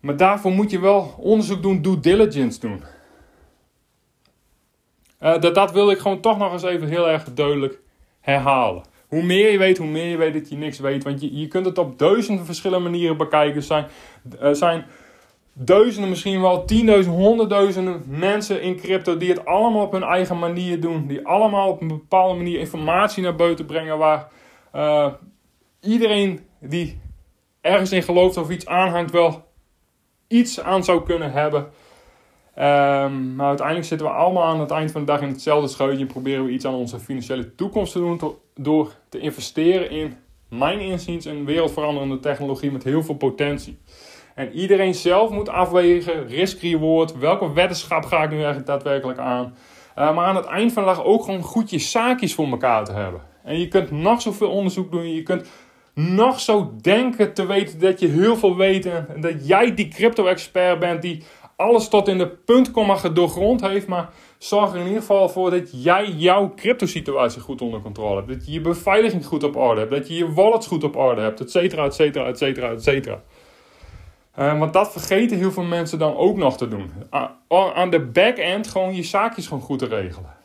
maar 0.00 0.16
daarvoor 0.16 0.52
moet 0.52 0.70
je 0.70 0.80
wel 0.80 1.14
onderzoek 1.18 1.62
doen, 1.62 1.82
due 1.82 2.00
diligence 2.00 2.60
doen. 2.60 2.82
Uh, 5.22 5.40
dat, 5.40 5.54
dat 5.54 5.72
wil 5.72 5.90
ik 5.90 5.98
gewoon 5.98 6.20
toch 6.20 6.38
nog 6.38 6.52
eens 6.52 6.62
even 6.62 6.88
heel 6.88 7.08
erg 7.08 7.24
duidelijk 7.24 7.80
herhalen. 8.20 8.82
Hoe 9.08 9.22
meer 9.22 9.50
je 9.50 9.58
weet, 9.58 9.78
hoe 9.78 9.86
meer 9.86 10.06
je 10.06 10.16
weet 10.16 10.32
dat 10.32 10.48
je 10.48 10.56
niks 10.56 10.78
weet. 10.78 11.04
Want 11.04 11.20
je, 11.20 11.38
je 11.38 11.48
kunt 11.48 11.66
het 11.66 11.78
op 11.78 11.98
duizenden 11.98 12.44
verschillende 12.44 12.88
manieren 12.88 13.16
bekijken. 13.16 13.56
Er 13.56 13.62
zijn, 13.62 13.86
er 14.40 14.56
zijn 14.56 14.84
duizenden, 15.52 16.10
misschien 16.10 16.40
wel 16.40 16.64
tienduizenden, 16.64 17.20
honderdduizenden 17.20 18.02
mensen 18.06 18.62
in 18.62 18.76
crypto 18.76 19.16
die 19.16 19.30
het 19.30 19.44
allemaal 19.44 19.82
op 19.82 19.92
hun 19.92 20.02
eigen 20.02 20.38
manier 20.38 20.80
doen. 20.80 21.06
Die 21.06 21.26
allemaal 21.26 21.68
op 21.70 21.80
een 21.80 21.88
bepaalde 21.88 22.36
manier 22.36 22.58
informatie 22.58 23.22
naar 23.22 23.36
buiten 23.36 23.66
brengen 23.66 23.98
waar, 23.98 24.28
uh, 24.74 25.12
iedereen 25.80 26.40
die 26.60 27.00
ergens 27.60 27.92
in 27.92 28.02
gelooft 28.02 28.36
of 28.36 28.50
iets 28.50 28.66
aanhangt 28.66 29.10
wel 29.10 29.49
iets 30.30 30.60
aan 30.60 30.84
zou 30.84 31.02
kunnen 31.04 31.32
hebben. 31.32 31.60
Um, 31.60 33.34
maar 33.34 33.46
uiteindelijk 33.46 33.86
zitten 33.86 34.06
we 34.06 34.12
allemaal 34.12 34.44
aan 34.44 34.60
het 34.60 34.70
eind 34.70 34.90
van 34.90 35.00
de 35.00 35.06
dag 35.06 35.20
in 35.20 35.28
hetzelfde 35.28 35.68
scheutje 35.68 36.00
en 36.00 36.06
proberen 36.06 36.44
we 36.44 36.50
iets 36.50 36.64
aan 36.64 36.74
onze 36.74 36.98
financiële 36.98 37.54
toekomst 37.54 37.92
te 37.92 37.98
doen 37.98 38.20
door 38.54 38.92
te 39.08 39.18
investeren 39.18 39.90
in, 39.90 40.16
mijn 40.48 40.80
inziens, 40.80 41.24
een 41.24 41.44
wereldveranderende 41.44 42.20
technologie 42.20 42.72
met 42.72 42.84
heel 42.84 43.02
veel 43.02 43.14
potentie. 43.14 43.78
En 44.34 44.52
iedereen 44.52 44.94
zelf 44.94 45.30
moet 45.30 45.48
afwegen, 45.48 46.26
risk-reward, 46.26 47.18
welke 47.18 47.52
weddenschap 47.52 48.04
ga 48.04 48.22
ik 48.22 48.30
nu 48.30 48.36
eigenlijk 48.36 48.66
daadwerkelijk 48.66 49.18
aan. 49.18 49.54
Uh, 49.98 50.14
maar 50.14 50.26
aan 50.26 50.36
het 50.36 50.46
eind 50.46 50.72
van 50.72 50.82
de 50.82 50.88
dag 50.88 51.04
ook 51.04 51.24
gewoon 51.24 51.42
goed 51.42 51.70
je 51.70 51.78
zaakjes 51.78 52.34
voor 52.34 52.50
elkaar 52.50 52.84
te 52.84 52.92
hebben. 52.92 53.20
En 53.44 53.58
je 53.58 53.68
kunt 53.68 53.90
nog 53.90 54.22
zoveel 54.22 54.50
onderzoek 54.50 54.90
doen, 54.90 55.14
je 55.14 55.22
kunt 55.22 55.48
nog 56.08 56.40
zo 56.40 56.74
denken 56.80 57.32
te 57.32 57.46
weten 57.46 57.80
dat 57.80 58.00
je 58.00 58.08
heel 58.08 58.36
veel 58.36 58.56
weet 58.56 58.86
en 58.86 59.20
dat 59.20 59.46
jij 59.46 59.74
die 59.74 59.88
crypto-expert 59.88 60.78
bent 60.78 61.02
die 61.02 61.22
alles 61.56 61.88
tot 61.88 62.08
in 62.08 62.18
de 62.18 62.28
puntkomma 62.28 62.96
doorgrond 63.12 63.60
heeft, 63.60 63.86
maar 63.86 64.08
zorg 64.38 64.72
er 64.72 64.78
in 64.78 64.86
ieder 64.86 65.00
geval 65.00 65.28
voor 65.28 65.50
dat 65.50 65.82
jij 65.82 66.06
jouw 66.08 66.52
crypto-situatie 66.56 67.40
goed 67.40 67.62
onder 67.62 67.80
controle 67.80 68.16
hebt. 68.16 68.28
Dat 68.28 68.46
je 68.46 68.52
je 68.52 68.60
beveiliging 68.60 69.26
goed 69.26 69.42
op 69.42 69.56
orde 69.56 69.80
hebt, 69.80 69.92
dat 69.92 70.08
je 70.08 70.14
je 70.14 70.32
wallets 70.32 70.66
goed 70.66 70.84
op 70.84 70.96
orde 70.96 71.20
hebt, 71.20 71.40
et 71.40 71.50
cetera, 71.50 71.84
et 71.84 71.94
cetera, 71.94 72.26
et 72.26 72.38
cetera, 72.38 72.70
et 72.70 72.82
cetera. 72.82 73.22
Uh, 74.38 74.58
want 74.58 74.72
dat 74.72 74.92
vergeten 74.92 75.38
heel 75.38 75.52
veel 75.52 75.62
mensen 75.62 75.98
dan 75.98 76.16
ook 76.16 76.36
nog 76.36 76.56
te 76.56 76.68
doen. 76.68 76.90
aan 77.74 77.90
de 77.90 78.00
back-end 78.00 78.68
gewoon 78.68 78.94
je 78.94 79.02
zaakjes 79.02 79.46
gewoon 79.46 79.62
goed 79.62 79.78
te 79.78 79.86
regelen. 79.86 80.38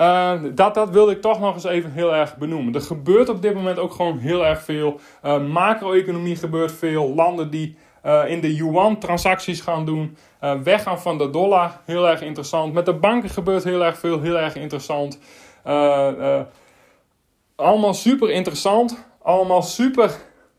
Uh, 0.00 0.32
dat, 0.54 0.74
dat 0.74 0.90
wilde 0.90 1.12
ik 1.12 1.20
toch 1.20 1.40
nog 1.40 1.54
eens 1.54 1.64
even 1.64 1.92
heel 1.92 2.14
erg 2.14 2.36
benoemen. 2.36 2.74
Er 2.74 2.80
gebeurt 2.80 3.28
op 3.28 3.42
dit 3.42 3.54
moment 3.54 3.78
ook 3.78 3.92
gewoon 3.92 4.18
heel 4.18 4.46
erg 4.46 4.62
veel. 4.62 5.00
Uh, 5.24 5.46
macro-economie 5.46 6.36
gebeurt 6.36 6.72
veel. 6.72 7.14
Landen 7.14 7.50
die 7.50 7.76
uh, 8.06 8.22
in 8.26 8.40
de 8.40 8.54
yuan 8.54 8.98
transacties 8.98 9.60
gaan 9.60 9.84
doen. 9.84 10.16
weggaan 10.62 11.00
van 11.00 11.18
de 11.18 11.30
dollar, 11.30 11.80
heel 11.84 12.08
erg 12.08 12.20
interessant. 12.22 12.72
Met 12.72 12.86
de 12.86 12.94
banken 12.94 13.30
gebeurt 13.30 13.64
heel 13.64 13.84
erg 13.84 13.98
veel, 13.98 14.20
heel 14.20 14.38
erg 14.38 14.54
interessant. 14.54 15.18
allemaal 17.56 17.94
super 17.94 18.30
interessant. 18.30 19.04
Allemaal 19.22 19.62
super 19.62 20.10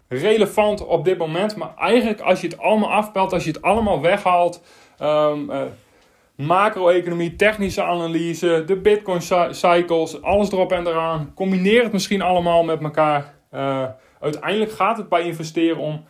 relevant 0.07 0.86
op 0.86 1.05
dit 1.05 1.17
moment. 1.17 1.55
Maar 1.55 1.74
eigenlijk 1.77 2.19
als 2.21 2.41
je 2.41 2.48
het 2.48 2.57
allemaal 2.57 2.91
afpelt, 2.91 3.33
als 3.33 3.43
je 3.43 3.51
het 3.51 3.62
allemaal 3.62 4.01
weghaalt... 4.01 4.62
Um, 5.01 5.51
macro-economie, 6.45 7.36
technische 7.36 7.83
analyse, 7.83 8.63
de 8.65 8.75
bitcoin 8.77 9.21
cycles, 9.51 10.21
alles 10.21 10.51
erop 10.51 10.71
en 10.71 10.88
eraan. 10.88 11.31
Combineer 11.36 11.83
het 11.83 11.91
misschien 11.91 12.21
allemaal 12.21 12.63
met 12.63 12.81
elkaar. 12.81 13.36
Uh, 13.53 13.88
uiteindelijk 14.19 14.71
gaat 14.71 14.98
het 14.98 15.10
bij 15.10 15.24
investeren 15.24 15.77
om. 15.77 16.03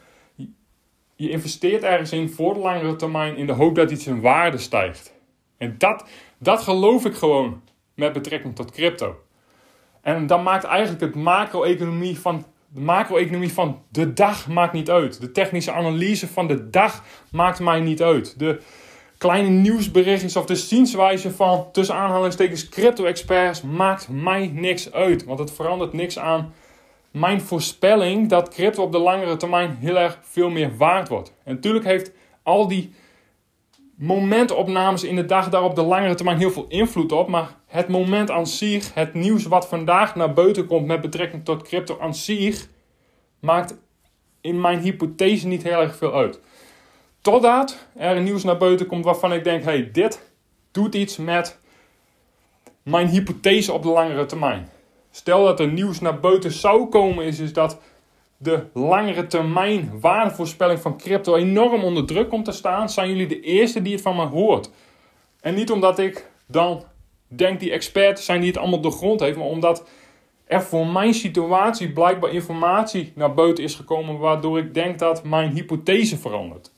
Je 1.15 1.29
investeert 1.29 1.83
ergens 1.83 2.11
in 2.11 2.29
voor 2.29 2.53
de 2.53 2.59
langere 2.59 2.95
termijn 2.95 3.38
in 3.38 3.47
de 3.47 3.53
hoop 3.53 3.75
dat 3.75 3.91
iets 3.91 4.07
in 4.07 4.21
waarde 4.21 4.57
stijgt. 4.57 5.13
En 5.57 5.75
dat, 5.77 6.05
dat 6.38 6.61
geloof 6.61 7.05
ik 7.05 7.13
gewoon 7.13 7.61
met 7.95 8.13
betrekking 8.13 8.55
tot 8.55 8.71
crypto. 8.71 9.15
En 10.01 10.27
dan 10.27 10.43
maakt 10.43 10.63
eigenlijk 10.63 11.01
het 11.01 11.15
macro-economie 11.15 12.19
van 12.19 12.45
de 12.73 12.79
macro-economie 12.79 13.53
van 13.53 13.81
de 13.89 14.13
dag 14.13 14.47
maakt 14.47 14.73
niet 14.73 14.89
uit. 14.89 15.21
De 15.21 15.31
technische 15.31 15.71
analyse 15.71 16.27
van 16.27 16.47
de 16.47 16.69
dag 16.69 17.03
maakt 17.31 17.59
mij 17.59 17.79
niet 17.79 18.01
uit. 18.01 18.39
De, 18.39 18.61
kleine 19.22 19.50
nieuwsberichtjes 19.50 20.36
of 20.36 20.46
de 20.46 20.56
zienswijze 20.56 21.32
van 21.32 21.68
tussen 21.72 21.96
aanhalingstekens 21.96 22.70
crypto-experts 22.70 23.62
maakt 23.62 24.10
mij 24.10 24.51
niks 24.54 24.92
uit. 24.92 25.24
Want 25.24 25.40
het 25.40 25.51
verandert 25.51 25.94
niks 25.94 26.20
aan 26.20 26.54
mijn 27.12 27.42
voorspelling 27.42 28.30
dat 28.30 28.50
crypto 28.50 28.84
op 28.84 28.92
de 28.92 28.98
langere 28.98 29.38
termijn 29.38 29.75
heel 29.80 30.00
erg 30.00 30.20
veel 30.22 30.50
meer 30.50 30.78
waard 30.78 31.08
wordt. 31.08 31.34
En 31.44 31.54
natuurlijk 31.54 31.86
heeft 31.86 32.12
al 32.44 32.68
die 32.68 32.94
momentopnames 33.96 35.04
in 35.04 35.16
de 35.16 35.25
dag 35.25 35.50
daar 35.50 35.63
op 35.63 35.75
de 35.75 35.84
langere 35.84 36.16
termijn 36.16 36.38
heel 36.38 36.51
veel 36.51 36.66
invloed 36.68 37.12
op. 37.12 37.28
Maar 37.28 37.56
het 37.66 37.88
moment 37.88 38.32
aan 38.32 38.48
zich, 38.48 38.94
het 38.94 39.13
nieuws 39.13 39.46
wat 39.46 39.68
vandaag 39.68 40.16
naar 40.16 40.34
buiten 40.34 40.66
komt 40.66 40.88
met 40.88 41.01
betrekking 41.01 41.46
tot 41.46 41.63
crypto 41.63 41.98
aan 42.00 42.16
zich, 42.16 42.68
maakt 43.40 43.78
in 44.42 44.62
mijn 44.62 44.80
hypothese 44.80 45.48
niet 45.48 45.63
heel 45.63 45.82
erg 45.82 45.96
veel 45.96 46.13
uit. 46.13 46.40
Totdat 47.22 47.88
er 47.96 48.22
nieuws 48.22 48.44
naar 48.44 48.58
buiten 48.58 48.86
komt 48.86 49.06
waarvan 49.06 49.34
ik 49.34 49.44
denk: 49.44 49.63
hey, 49.63 49.92
dit 49.92 50.32
doet 50.72 50.96
iets 50.96 51.18
met 51.18 51.60
mijn 52.84 53.08
hypothese 53.08 53.74
op 53.74 53.84
de 53.84 53.90
langere 53.90 54.25
termijn. 54.25 54.70
Stel 55.12 55.46
dat 55.46 55.60
er 55.60 55.68
nieuws 55.68 56.00
naar 56.00 56.20
buiten 56.20 56.51
zou 56.51 56.90
komen, 56.90 57.25
is, 57.25 57.40
is 57.40 57.54
dat 57.54 57.80
de 58.38 58.66
langere 58.74 59.28
termijn 59.28 60.00
waardevoorspelling 60.00 60.80
van 60.80 60.98
crypto 60.98 61.36
enorm 61.36 61.84
onder 61.84 62.06
druk 62.06 62.30
komt 62.30 62.46
te 62.46 62.51
staan, 62.51 62.90
zijn 62.90 63.10
jullie 63.10 63.28
de 63.28 63.42
eerste 63.42 63.82
die 63.82 63.94
het 63.94 64.01
van 64.01 64.16
me 64.16 64.25
hoort. 64.25 64.70
En 65.42 65.54
niet 65.54 65.72
omdat 65.72 66.00
ik 66.00 66.30
dan 66.46 66.84
denk 67.28 67.60
die 67.60 67.72
experts 67.72 68.25
zijn 68.25 68.40
die 68.40 68.50
het 68.50 68.60
allemaal 68.60 68.82
doorgrond 68.82 69.20
heeft, 69.20 69.38
maar 69.38 69.46
omdat 69.46 69.88
er 70.46 70.62
voor 70.62 70.88
mijn 70.88 71.13
situatie 71.13 71.92
blijkbaar 71.92 72.32
informatie 72.32 73.12
naar 73.16 73.34
buiten 73.34 73.63
is 73.63 73.75
gekomen 73.75 74.18
waardoor 74.18 74.58
ik 74.58 74.74
denk 74.74 75.00
dat 75.00 75.24
mijn 75.24 75.51
hypothese 75.51 76.18
verandert. 76.18 76.72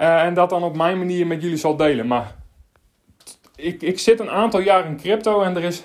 Uh, 0.00 0.22
en 0.22 0.34
dat 0.34 0.50
dan 0.50 0.62
op 0.62 0.76
mijn 0.76 0.98
manier 0.98 1.26
met 1.26 1.42
jullie 1.42 1.56
zal 1.56 1.76
delen. 1.76 2.06
Maar 2.06 2.34
ik, 3.56 3.82
ik 3.82 3.98
zit 3.98 4.20
een 4.20 4.30
aantal 4.30 4.60
jaar 4.60 4.86
in 4.86 4.96
crypto 4.96 5.42
en 5.42 5.56
er 5.56 5.64
is 5.64 5.84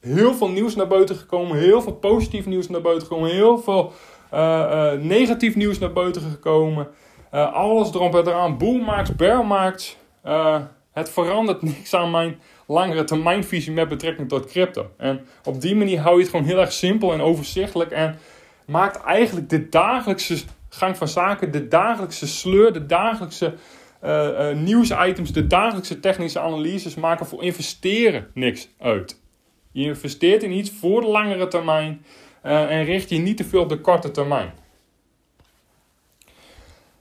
heel 0.00 0.34
veel 0.34 0.48
nieuws 0.48 0.74
naar 0.74 0.86
buiten 0.86 1.16
gekomen. 1.16 1.58
Heel 1.58 1.82
veel 1.82 1.92
positief 1.92 2.46
nieuws 2.46 2.68
naar 2.68 2.80
buiten 2.80 3.06
gekomen. 3.06 3.30
Heel 3.30 3.58
veel 3.58 3.92
uh, 4.34 4.38
uh, 4.40 4.92
negatief 5.00 5.56
nieuws 5.56 5.78
naar 5.78 5.92
buiten 5.92 6.22
gekomen. 6.22 6.88
alles 7.30 7.94
erop 7.94 8.14
en 8.14 8.26
eraan. 8.26 8.58
Boelmarkts, 8.58 9.16
bearmarkts. 9.16 9.96
het 10.92 11.10
verandert 11.10 11.62
niks 11.72 11.94
aan 11.94 12.10
mijn 12.10 12.40
langere 12.66 13.04
termijnvisie 13.04 13.72
met 13.72 13.88
betrekking 13.88 14.28
tot 14.28 14.46
crypto. 14.46 14.90
En 14.96 15.26
op 15.44 15.60
die 15.60 15.76
manier 15.76 16.00
hou 16.00 16.14
je 16.16 16.22
het 16.22 16.30
gewoon 16.30 16.46
heel 16.46 16.60
erg 16.60 16.72
simpel 16.72 17.12
en 17.12 17.20
overzichtelijk. 17.20 17.90
En 17.90 18.18
maakt 18.66 19.04
eigenlijk 19.04 19.48
de 19.48 19.68
dagelijkse 19.68 20.44
gang 20.74 20.96
van 20.96 21.08
zaken, 21.08 21.50
de 21.50 21.68
dagelijkse 21.68 22.26
sleur, 22.26 22.72
de 22.72 22.86
dagelijkse 22.86 23.54
uh, 24.04 24.28
uh, 24.28 24.56
nieuwsitems, 24.56 25.32
de 25.32 25.46
dagelijkse 25.46 26.00
technische 26.00 26.40
analyses 26.40 26.94
maken 26.94 27.26
voor 27.26 27.42
investeren 27.42 28.30
niks 28.34 28.68
uit. 28.78 29.20
Je 29.72 29.84
investeert 29.84 30.42
in 30.42 30.52
iets 30.52 30.70
voor 30.70 31.00
de 31.00 31.06
langere 31.06 31.48
termijn 31.48 32.04
uh, 32.44 32.70
en 32.70 32.84
richt 32.84 33.08
je 33.08 33.18
niet 33.18 33.36
te 33.36 33.44
veel 33.44 33.62
op 33.62 33.68
de 33.68 33.80
korte 33.80 34.10
termijn. 34.10 34.52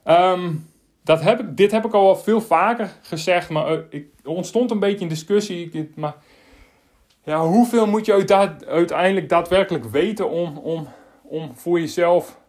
Um, 0.06 0.70
dat 1.04 1.22
heb 1.22 1.40
ik, 1.40 1.58
dit 1.58 1.72
heb 1.72 1.86
ik 1.86 1.94
al 1.94 2.16
veel 2.16 2.42
vaker 2.42 2.92
gezegd, 3.02 3.50
maar 3.50 3.84
ik, 3.90 4.08
er 4.24 4.30
ontstond 4.30 4.72
een 4.72 4.80
beetje 4.80 5.02
een 5.02 5.08
discussie. 5.08 5.92
Maar 5.96 6.16
ja, 7.24 7.46
hoeveel 7.46 7.88
moet 7.88 8.06
je 8.06 8.14
uiteindelijk 8.68 9.30
daadwerkelijk 9.30 9.86
weten 9.86 10.30
om, 10.30 10.58
om, 10.58 10.88
om 11.24 11.52
voor 11.56 11.80
jezelf 11.80 12.40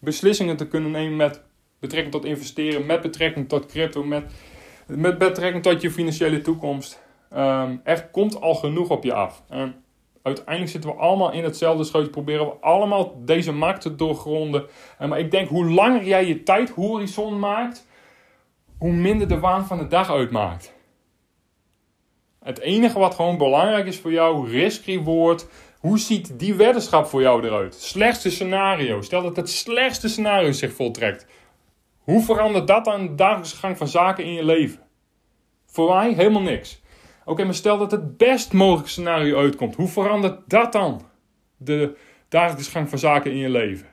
beslissingen 0.00 0.56
te 0.56 0.68
kunnen 0.68 0.90
nemen 0.90 1.16
met 1.16 1.42
betrekking 1.78 2.12
tot 2.12 2.24
investeren, 2.24 2.86
met 2.86 3.00
betrekking 3.00 3.48
tot 3.48 3.66
crypto, 3.66 4.04
met, 4.04 4.32
met 4.86 5.18
betrekking 5.18 5.62
tot 5.62 5.82
je 5.82 5.90
financiële 5.90 6.40
toekomst. 6.40 7.02
Um, 7.32 7.80
er 7.84 8.08
komt 8.08 8.40
al 8.40 8.54
genoeg 8.54 8.90
op 8.90 9.04
je 9.04 9.12
af. 9.12 9.42
En 9.48 9.84
uiteindelijk 10.22 10.70
zitten 10.70 10.90
we 10.90 10.96
allemaal 10.96 11.32
in 11.32 11.44
hetzelfde 11.44 11.84
scheutje, 11.84 12.10
proberen 12.10 12.46
we 12.46 12.52
allemaal 12.52 13.24
deze 13.24 13.52
markt 13.52 13.80
te 13.80 13.94
doorgronden. 13.94 14.66
En 14.98 15.08
maar 15.08 15.18
ik 15.18 15.30
denk, 15.30 15.48
hoe 15.48 15.70
langer 15.70 16.04
jij 16.04 16.26
je 16.26 16.42
tijdhorizon 16.42 17.38
maakt, 17.38 17.86
hoe 18.78 18.92
minder 18.92 19.28
de 19.28 19.38
waan 19.38 19.66
van 19.66 19.78
de 19.78 19.86
dag 19.86 20.10
uitmaakt. 20.10 20.74
Het 22.42 22.58
enige 22.58 22.98
wat 22.98 23.14
gewoon 23.14 23.38
belangrijk 23.38 23.86
is 23.86 23.98
voor 23.98 24.12
jou, 24.12 24.50
risk-reward, 24.50 25.46
hoe 25.80 25.98
ziet 25.98 26.38
die 26.38 26.54
weddenschap 26.54 27.06
voor 27.06 27.20
jou 27.20 27.46
eruit? 27.46 27.74
Slechtste 27.74 28.30
scenario. 28.30 29.00
Stel 29.00 29.22
dat 29.22 29.36
het 29.36 29.50
slechtste 29.50 30.08
scenario 30.08 30.52
zich 30.52 30.72
voltrekt. 30.72 31.26
Hoe 31.98 32.22
verandert 32.22 32.66
dat 32.66 32.84
dan 32.84 33.06
de 33.06 33.14
dagelijkse 33.14 33.56
gang 33.56 33.76
van 33.76 33.88
zaken 33.88 34.24
in 34.24 34.32
je 34.32 34.44
leven? 34.44 34.80
Voor 35.66 35.94
mij 35.94 36.12
helemaal 36.12 36.42
niks. 36.42 36.82
Oké, 37.24 37.44
maar 37.44 37.54
stel 37.54 37.78
dat 37.78 37.90
het 37.90 38.16
best 38.16 38.52
mogelijke 38.52 38.90
scenario 38.90 39.38
uitkomt. 39.38 39.76
Hoe 39.76 39.88
verandert 39.88 40.40
dat 40.46 40.72
dan 40.72 41.02
de 41.56 41.96
dagelijkse 42.28 42.70
gang 42.70 42.88
van 42.88 42.98
zaken 42.98 43.30
in 43.30 43.36
je 43.36 43.50
leven? 43.50 43.86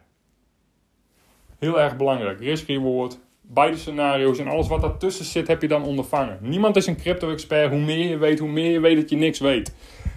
Heel 1.60 1.80
erg 1.80 1.98
belangrijk. 1.98 2.40
Risk-reward. 2.40 3.20
Beide 3.50 3.78
scenario's 3.78 4.40
en 4.40 4.48
alles 4.48 4.68
wat 4.68 4.82
daartussen 4.82 5.26
zit 5.26 5.48
heb 5.48 5.62
je 5.62 5.68
dan 5.68 5.84
ondervangen. 5.84 6.38
Niemand 6.42 6.76
is 6.76 6.88
een 6.88 6.98
crypto-expert. 6.98 7.70
Hoe 7.70 7.80
meer 7.80 8.10
je 8.10 8.18
weet, 8.18 8.40
hoe 8.40 8.50
meer 8.50 8.72
je 8.72 8.80
weet 8.80 8.96
dat 8.96 9.10
je 9.10 9.16
niks 9.16 9.40
weet. 9.40 9.76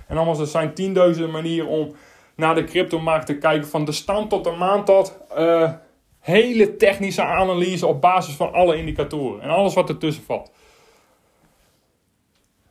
En 0.09 0.17
nogmaals, 0.17 0.39
er 0.39 0.47
zijn 0.47 0.75
tienduizenden 0.75 1.31
manieren 1.31 1.69
om 1.69 1.95
naar 2.37 2.55
de 2.55 2.65
cryptomarkt 2.65 3.27
te 3.27 3.39
kijken. 3.39 3.69
Van 3.69 3.85
de 3.85 3.93
stand 3.93 4.31
tot 4.31 4.45
de 4.45 4.51
maand 4.51 4.87
tot. 4.87 5.19
Uh, 5.39 5.73
hele 6.21 6.77
technische 6.77 7.23
analyse 7.23 7.87
op 7.87 8.01
basis 8.01 8.35
van 8.35 8.53
alle 8.53 8.77
indicatoren. 8.77 9.43
En 9.43 9.51
alles 9.51 9.75
wat 9.75 9.89
ertussen 9.89 10.25
valt. 10.25 10.53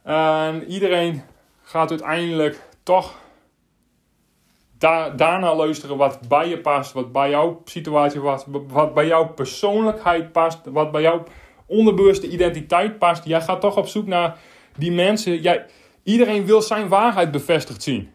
En 0.03 0.65
iedereen 0.67 1.21
gaat 1.61 1.89
uiteindelijk 1.89 2.59
toch 2.83 3.19
da 4.79 5.09
daarna 5.09 5.55
luisteren 5.55 5.97
wat 5.97 6.19
bij 6.27 6.49
je 6.49 6.59
past, 6.59 6.93
wat 6.93 7.11
bij 7.11 7.29
jouw 7.29 7.61
situatie 7.65 8.21
past, 8.21 8.45
wat 8.67 8.93
bij 8.93 9.07
jouw 9.07 9.27
persoonlijkheid 9.33 10.31
past, 10.31 10.59
wat 10.63 10.91
bij 10.91 11.01
jouw 11.01 11.23
onderbewuste 11.65 12.29
identiteit 12.29 12.99
past. 12.99 13.25
Jij 13.25 13.41
gaat 13.41 13.61
toch 13.61 13.77
op 13.77 13.87
zoek 13.87 14.07
naar 14.07 14.37
die 14.77 14.91
mensen. 14.91 15.41
Jij, 15.41 15.65
iedereen 16.03 16.45
wil 16.45 16.61
zijn 16.61 16.87
waarheid 16.87 17.31
bevestigd 17.31 17.83
zien. 17.83 18.09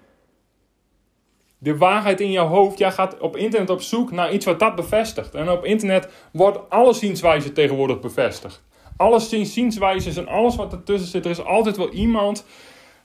De 1.58 1.76
waarheid 1.76 2.20
in 2.20 2.30
jouw 2.30 2.46
hoofd. 2.46 2.78
Jij 2.78 2.92
gaat 2.92 3.18
op 3.18 3.36
internet 3.36 3.70
op 3.70 3.80
zoek 3.80 4.10
naar 4.10 4.32
iets 4.32 4.44
wat 4.44 4.58
dat 4.58 4.74
bevestigt. 4.74 5.34
En 5.34 5.50
op 5.50 5.64
internet 5.64 6.08
wordt 6.32 6.70
alle 6.70 6.92
zienswijze 6.92 7.52
tegenwoordig 7.52 8.00
bevestigd. 8.00 8.62
Alle 8.96 9.20
zienswijzes 9.44 10.16
en 10.16 10.28
alles 10.28 10.56
wat 10.56 10.72
ertussen 10.72 11.10
zit. 11.10 11.24
Er 11.24 11.30
is 11.30 11.44
altijd 11.44 11.76
wel 11.76 11.90
iemand 11.90 12.44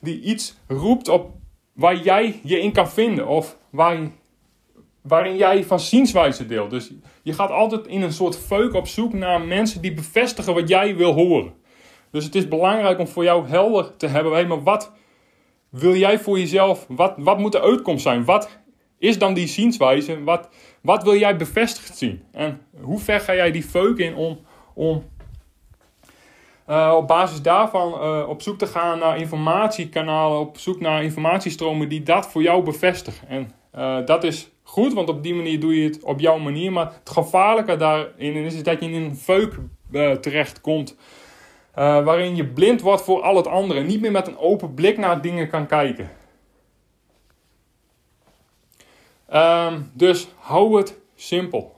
die 0.02 0.22
iets 0.22 0.58
roept 0.68 1.08
op 1.08 1.39
waar 1.80 1.96
jij 1.96 2.40
je 2.44 2.60
in 2.60 2.72
kan 2.72 2.90
vinden. 2.90 3.28
Of 3.28 3.58
waar, 3.70 3.98
waarin 5.02 5.38
jij 5.38 5.64
van 5.64 5.80
zienswijze 5.80 6.46
deelt. 6.46 6.70
Dus 6.70 6.92
je 7.24 7.34
gaat 7.34 7.52
altijd 7.52 7.88
in 7.88 8.02
een 8.02 8.14
soort 8.14 8.38
feuk 8.38 8.74
op 8.74 8.88
zoek 8.88 9.14
naar 9.14 9.42
mensen 9.42 9.82
die 9.82 9.94
bevestigen 9.94 10.54
wat 10.54 10.70
jij 10.70 10.96
wil 10.96 11.14
horen. 11.14 11.54
Dus 12.12 12.24
het 12.24 12.36
is 12.36 12.48
belangrijk 12.48 13.00
om 13.00 13.08
voor 13.08 13.24
jou 13.24 13.48
helder 13.48 13.98
te 13.98 14.08
hebben. 14.08 14.34
Hey, 14.34 14.46
maar 14.46 14.64
wat 14.64 14.92
wil 15.70 15.96
jij 15.96 16.20
voor 16.20 16.40
jezelf? 16.40 16.86
Wat, 16.88 17.14
wat 17.18 17.38
moet 17.38 17.52
de 17.52 17.62
uitkomst 17.62 18.04
zijn? 18.04 18.26
Wat 18.26 18.50
is 18.98 19.18
dan 19.18 19.34
die 19.34 19.48
zienswijze? 19.48 20.24
Wat, 20.24 20.50
wat 20.82 21.04
wil 21.04 21.16
jij 21.16 21.36
bevestigd 21.36 21.98
zien? 21.98 22.24
En 22.32 22.62
hoe 22.82 23.00
ver 23.00 23.20
ga 23.20 23.36
jij 23.36 23.52
die 23.52 23.64
feuk 23.64 23.98
in 23.98 24.16
om, 24.16 24.40
om 24.74 25.04
uh, 26.70 26.94
op 26.96 27.08
basis 27.08 27.42
daarvan 27.42 27.94
uh, 27.94 28.30
op 28.30 28.42
zoek 28.42 28.58
te 28.58 28.68
gaan 28.68 29.00
naar 29.00 29.18
informatiekanalen, 29.18 30.40
op 30.40 30.58
zoek 30.58 30.80
naar 30.80 31.04
informatiestromen 31.04 31.90
die 31.90 32.04
dat 32.04 32.28
voor 32.28 32.42
jou 32.42 32.64
bevestigen. 32.64 33.28
En 33.28 33.52
uh, 33.76 34.06
dat 34.06 34.24
is 34.24 34.52
goed, 34.64 34.94
want 34.94 35.10
op 35.10 35.24
die 35.24 35.36
manier 35.36 35.60
doe 35.60 35.82
je 35.82 35.90
het 35.90 36.04
op 36.04 36.20
jouw 36.20 36.38
manier. 36.38 36.72
Maar 36.72 36.94
het 37.00 37.10
gevaarlijke 37.10 37.76
daarin 37.76 38.36
is 38.36 38.64
dat 38.64 38.80
je 38.80 38.92
in 38.92 39.04
een 39.04 39.16
feuk 39.16 39.58
terechtkomt. 40.22 40.98
waarin 41.74 42.36
je 42.36 42.46
blind 42.46 42.82
wordt 42.82 43.02
voor 43.02 43.22
al 43.22 43.36
het 43.36 43.48
andere. 43.48 43.82
Niet 43.82 44.02
meer 44.02 44.12
met 44.12 44.28
een 44.28 44.38
open 44.38 44.74
blik 44.74 44.98
naar 44.98 45.22
dingen 45.22 45.50
kan 45.50 45.66
kijken. 45.66 46.10
Um, 49.34 49.92
dus 49.94 50.28
hou 50.36 50.78
het 50.78 50.98
simpel. 51.16 51.76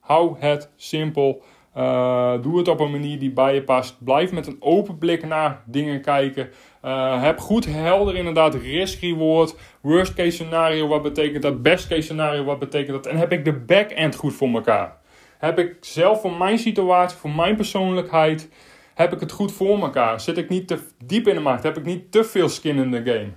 Hou 0.00 0.36
het 0.38 0.70
simpel. 0.76 1.42
Uh, 1.76 2.32
doe 2.42 2.58
het 2.58 2.68
op 2.68 2.80
een 2.80 2.90
manier 2.90 3.18
die 3.18 3.32
bij 3.32 3.54
je 3.54 3.62
past. 3.62 4.04
Blijf 4.04 4.32
met 4.32 4.46
een 4.46 4.56
open 4.60 4.98
blik 4.98 5.26
naar 5.26 5.62
dingen 5.66 6.00
kijken. 6.00 6.48
Uh, 6.84 7.22
heb 7.22 7.38
goed 7.38 7.66
helder 7.66 8.16
inderdaad 8.16 8.54
risk-reward. 8.54 9.56
Worst 9.80 10.14
case 10.14 10.30
scenario, 10.30 10.88
wat 10.88 11.02
betekent 11.02 11.42
dat? 11.42 11.62
Best 11.62 11.88
case 11.88 12.02
scenario, 12.02 12.44
wat 12.44 12.58
betekent 12.58 13.02
dat? 13.02 13.06
En 13.06 13.16
heb 13.16 13.32
ik 13.32 13.44
de 13.44 13.52
back-end 13.52 14.16
goed 14.16 14.34
voor 14.34 14.48
elkaar? 14.48 14.96
Heb 15.38 15.58
ik 15.58 15.76
zelf 15.80 16.20
voor 16.20 16.32
mijn 16.32 16.58
situatie, 16.58 17.18
voor 17.18 17.30
mijn 17.30 17.56
persoonlijkheid, 17.56 18.48
heb 18.94 19.12
ik 19.12 19.20
het 19.20 19.32
goed 19.32 19.52
voor 19.52 19.80
elkaar? 19.80 20.20
Zit 20.20 20.38
ik 20.38 20.48
niet 20.48 20.68
te 20.68 20.78
diep 21.04 21.28
in 21.28 21.34
de 21.34 21.40
markt? 21.40 21.62
Heb 21.62 21.76
ik 21.76 21.84
niet 21.84 22.12
te 22.12 22.24
veel 22.24 22.48
skin 22.48 22.76
in 22.76 22.90
de 22.90 23.02
game? 23.04 23.30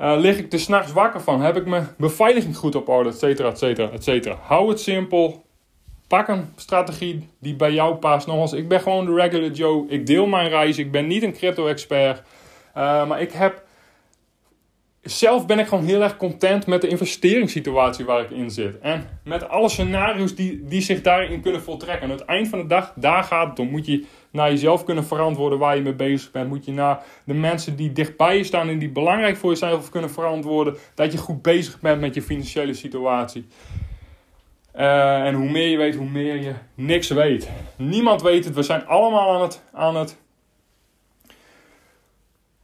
Uh, 0.00 0.20
lig 0.20 0.38
ik 0.38 0.52
er 0.52 0.58
s'nachts 0.58 0.92
wakker 0.92 1.20
van? 1.20 1.40
Heb 1.40 1.56
ik 1.56 1.66
mijn 1.66 1.88
beveiliging 1.98 2.56
goed 2.56 2.74
op 2.74 2.88
orde? 2.88 3.08
Etcetera, 3.08 3.48
etcetera, 3.48 3.90
etcetera. 3.90 4.38
Hou 4.42 4.68
het 4.68 4.80
simpel. 4.80 5.48
Pak 6.10 6.28
een 6.28 6.52
strategie 6.56 7.28
die 7.40 7.56
bij 7.56 7.72
jou 7.72 7.94
past. 7.94 8.26
Nogmaals, 8.26 8.52
ik 8.52 8.68
ben 8.68 8.80
gewoon 8.80 9.04
de 9.04 9.14
regular 9.14 9.50
Joe. 9.50 9.88
Ik 9.88 10.06
deel 10.06 10.26
mijn 10.26 10.48
reis. 10.48 10.78
Ik 10.78 10.90
ben 10.90 11.06
niet 11.06 11.22
een 11.22 11.32
crypto-expert. 11.32 12.22
Uh, 12.76 13.06
maar 13.06 13.20
ik 13.20 13.32
heb. 13.32 13.62
Zelf 15.02 15.46
ben 15.46 15.58
ik 15.58 15.66
gewoon 15.66 15.84
heel 15.84 16.02
erg 16.02 16.16
content 16.16 16.66
met 16.66 16.80
de 16.80 16.88
investeringssituatie 16.88 18.04
waar 18.04 18.20
ik 18.20 18.30
in 18.30 18.50
zit. 18.50 18.78
En 18.80 19.20
met 19.24 19.48
alle 19.48 19.68
scenario's 19.68 20.34
die, 20.34 20.64
die 20.64 20.80
zich 20.80 21.02
daarin 21.02 21.40
kunnen 21.40 21.62
voltrekken. 21.62 22.10
En 22.10 22.16
het 22.16 22.24
eind 22.24 22.48
van 22.48 22.58
de 22.58 22.66
dag, 22.66 22.92
daar 22.96 23.24
gaat 23.24 23.48
het 23.48 23.58
om. 23.58 23.70
Moet 23.70 23.86
je 23.86 24.04
naar 24.30 24.50
jezelf 24.50 24.84
kunnen 24.84 25.04
verantwoorden 25.04 25.58
waar 25.58 25.76
je 25.76 25.82
mee 25.82 25.94
bezig 25.94 26.30
bent. 26.30 26.48
Moet 26.48 26.64
je 26.64 26.72
naar 26.72 27.02
de 27.24 27.34
mensen 27.34 27.76
die 27.76 27.92
dichtbij 27.92 28.36
je 28.36 28.44
staan 28.44 28.68
en 28.68 28.78
die 28.78 28.90
belangrijk 28.90 29.36
voor 29.36 29.50
jezelf 29.50 29.90
kunnen 29.90 30.10
verantwoorden. 30.10 30.76
Dat 30.94 31.12
je 31.12 31.18
goed 31.18 31.42
bezig 31.42 31.80
bent 31.80 32.00
met 32.00 32.14
je 32.14 32.22
financiële 32.22 32.74
situatie. 32.74 33.46
Uh, 34.76 35.26
en 35.26 35.34
hoe 35.34 35.50
meer 35.50 35.68
je 35.68 35.76
weet, 35.76 35.94
hoe 35.94 36.08
meer 36.08 36.40
je 36.40 36.54
niks 36.74 37.08
weet. 37.08 37.50
Niemand 37.76 38.22
weet 38.22 38.44
het. 38.44 38.54
We 38.54 38.62
zijn 38.62 38.86
allemaal 38.86 39.34
aan 39.34 39.42
het, 39.42 39.62
aan 39.72 39.96
het, 39.96 40.18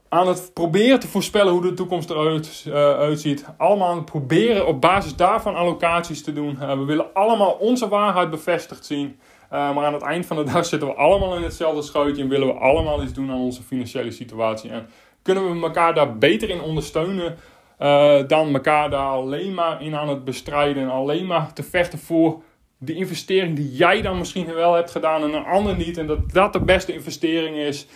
aan 0.09 0.29
het 0.29 0.51
proberen 0.55 1.01
te 1.01 1.09
voorspellen 1.09 1.53
hoe 1.53 1.63
de 1.63 1.75
toekomst 1.75 2.11
eruit 2.11 2.65
uh, 2.67 2.75
uitziet. 2.75 3.45
Allemaal 3.57 3.89
aan 3.89 3.97
het 3.97 4.05
proberen 4.05 4.67
op 4.67 4.81
basis 4.81 5.17
daarvan 5.17 5.55
allocaties 5.55 6.23
te 6.23 6.33
doen. 6.33 6.59
Uh, 6.61 6.79
we 6.79 6.85
willen 6.85 7.15
allemaal 7.15 7.51
onze 7.51 7.89
waarheid 7.89 8.31
bevestigd 8.31 8.87
zien. 8.87 9.19
maar 9.51 9.85
aan 9.85 9.93
het 9.93 10.03
eind 10.03 10.27
van 10.27 10.37
de 10.37 10.53
dag 10.53 10.67
zitten 10.67 10.89
we 10.89 10.95
allemaal 10.95 11.37
in 11.37 11.43
hetzelfde 11.43 11.83
schuitje 11.83 12.23
en 12.23 12.29
willen 12.29 12.47
we 12.47 12.55
allemaal 12.55 13.03
iets 13.03 13.13
doen 13.13 13.31
aan 13.31 13.41
onze 13.41 13.63
financiële 13.63 14.11
situatie. 14.11 14.71
En 14.71 14.89
kunnen 15.23 15.53
we 15.53 15.67
elkaar 15.67 15.95
daar 15.95 16.19
beter 16.19 16.51
in 16.51 16.61
ondersteunen 16.61 17.37
uh, 17.79 18.19
dan 18.27 18.55
elkaar 18.55 18.91
daar 18.91 19.09
alleen 19.09 19.55
maar 19.55 19.83
in 19.83 19.95
aan 19.95 20.09
het 20.09 20.25
bestrijden. 20.25 20.83
En 20.83 20.91
alleen 20.91 21.27
maar 21.27 21.53
te 21.53 21.63
vechten 21.63 21.99
voor 21.99 22.43
de 22.79 22.95
investering 22.95 23.57
die 23.57 23.73
jij 23.73 24.03
dan 24.03 24.19
misschien 24.19 24.55
wel 24.55 24.75
hebt 24.75 24.91
gedaan 24.91 25.23
en 25.23 25.33
een 25.33 25.45
ander 25.45 25.77
niet. 25.77 25.99
En 25.99 26.07
dat 26.07 26.33
dat 26.33 26.53
de 26.53 26.61
beste 26.61 26.93
investering 26.93 27.57
is. 27.57 27.87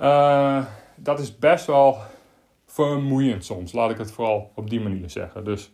Uh, 0.00 0.64
dat 0.96 1.20
is 1.20 1.38
best 1.38 1.66
wel 1.66 1.98
vermoeiend 2.66 3.44
soms. 3.44 3.72
Laat 3.72 3.90
ik 3.90 3.98
het 3.98 4.12
vooral 4.12 4.52
op 4.54 4.70
die 4.70 4.80
manier 4.80 5.10
zeggen. 5.10 5.44
Dus 5.44 5.72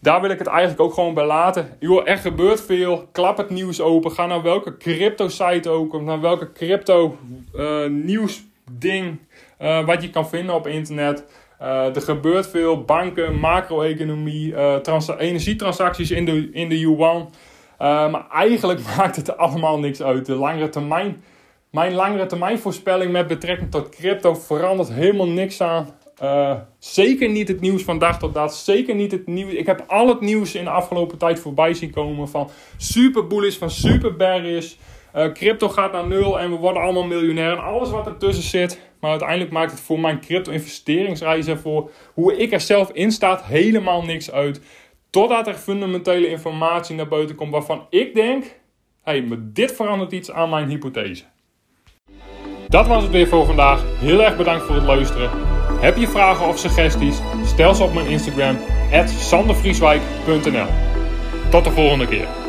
daar 0.00 0.20
wil 0.20 0.30
ik 0.30 0.38
het 0.38 0.48
eigenlijk 0.48 0.80
ook 0.80 0.94
gewoon 0.94 1.14
bij 1.14 1.26
laten. 1.26 1.76
Joh, 1.78 2.08
er 2.08 2.18
gebeurt 2.18 2.60
veel. 2.60 3.08
Klap 3.12 3.36
het 3.36 3.50
nieuws 3.50 3.80
open. 3.80 4.10
Ga 4.10 4.26
naar 4.26 4.42
welke 4.42 4.76
crypto 4.76 5.28
site 5.28 5.68
ook. 5.68 5.94
Of 5.94 6.02
naar 6.02 6.20
welke 6.20 6.52
crypto 6.52 7.18
uh, 7.54 7.86
nieuws 7.86 8.42
ding. 8.70 9.18
Wat 9.58 10.02
je 10.02 10.10
kan 10.10 10.28
vinden 10.28 10.54
op 10.54 10.66
internet. 10.66 11.24
Uh, 11.62 11.96
er 11.96 12.02
gebeurt 12.02 12.48
veel, 12.48 12.82
banken, 12.84 13.38
macro-economie, 13.38 14.52
uh, 14.52 14.76
energietransacties 15.18 16.10
in 16.10 16.24
de, 16.24 16.50
in 16.52 16.68
de 16.68 16.78
yuan. 16.78 17.30
Uh, 17.80 18.10
maar 18.10 18.26
eigenlijk 18.30 18.80
maakt 18.96 19.16
het 19.16 19.36
allemaal 19.36 19.78
niks 19.78 20.02
uit. 20.02 20.26
De 20.26 20.34
langere 20.34 20.68
termijn, 20.68 21.22
mijn 21.70 21.94
langere 21.94 22.26
termijn 22.26 22.58
voorspelling 22.58 23.12
met 23.12 23.26
betrekking 23.26 23.70
tot 23.70 23.88
crypto 23.88 24.34
verandert 24.34 24.92
helemaal 24.92 25.28
niks 25.28 25.60
aan. 25.60 25.88
zeker 26.78 27.28
niet 27.28 27.48
het 27.48 27.60
nieuws 27.60 27.82
van 27.82 27.98
dag 27.98 28.18
tot 28.18 28.34
dag. 28.34 28.52
Zeker 28.52 28.94
niet 28.94 29.12
het 29.12 29.26
nieuws. 29.26 29.52
Ik 29.52 29.66
heb 29.66 29.84
al 29.86 30.08
het 30.08 30.20
nieuws 30.20 30.54
in 30.54 30.64
de 30.64 30.70
afgelopen 30.70 31.18
tijd 31.18 31.40
voorbij 31.40 31.74
zien 31.74 31.90
komen. 31.90 32.28
Van 32.28 32.50
super 32.76 33.26
bullish, 33.26 33.56
van 33.56 33.70
super 33.70 34.16
bearish. 34.16 34.74
Crypto 35.26 35.68
gaat 35.68 35.92
naar 35.92 36.06
nul 36.06 36.40
en 36.40 36.50
we 36.50 36.56
worden 36.56 36.82
allemaal 36.82 37.06
miljonair. 37.06 37.52
En 37.52 37.62
alles 37.62 37.90
wat 37.90 38.06
ertussen 38.06 38.44
zit. 38.44 38.80
Maar 39.00 39.10
uiteindelijk 39.10 39.50
maakt 39.50 39.70
het 39.70 39.80
voor 39.80 40.00
mijn 40.00 40.20
crypto-investeringsreis 40.20 41.46
en 41.46 41.58
voor 41.58 41.90
hoe 42.14 42.36
ik 42.36 42.52
er 42.52 42.60
zelf 42.60 42.90
in 42.92 43.12
sta 43.12 43.40
helemaal 43.44 44.02
niks 44.02 44.30
uit. 44.30 44.60
Totdat 45.10 45.46
er 45.46 45.54
fundamentele 45.54 46.28
informatie 46.28 46.96
naar 46.96 47.08
buiten 47.08 47.36
komt 47.36 47.52
waarvan 47.52 47.86
ik 47.90 48.14
denk: 48.14 48.44
hé, 49.02 49.12
hey, 49.12 49.38
dit 49.38 49.74
verandert 49.74 50.12
iets 50.12 50.30
aan 50.30 50.50
mijn 50.50 50.68
hypothese. 50.68 51.24
Dat 52.68 52.86
was 52.86 53.02
het 53.02 53.12
weer 53.12 53.28
voor 53.28 53.46
vandaag. 53.46 53.82
Heel 53.98 54.22
erg 54.22 54.36
bedankt 54.36 54.64
voor 54.64 54.74
het 54.74 54.84
luisteren. 54.84 55.30
Heb 55.80 55.96
je 55.96 56.08
vragen 56.08 56.46
of 56.46 56.58
suggesties? 56.58 57.20
Stel 57.44 57.74
ze 57.74 57.82
op 57.82 57.94
mijn 57.94 58.06
Instagram, 58.06 58.58
sandervrieswijk.nl. 59.06 60.66
Tot 61.50 61.64
de 61.64 61.70
volgende 61.70 62.06
keer. 62.06 62.47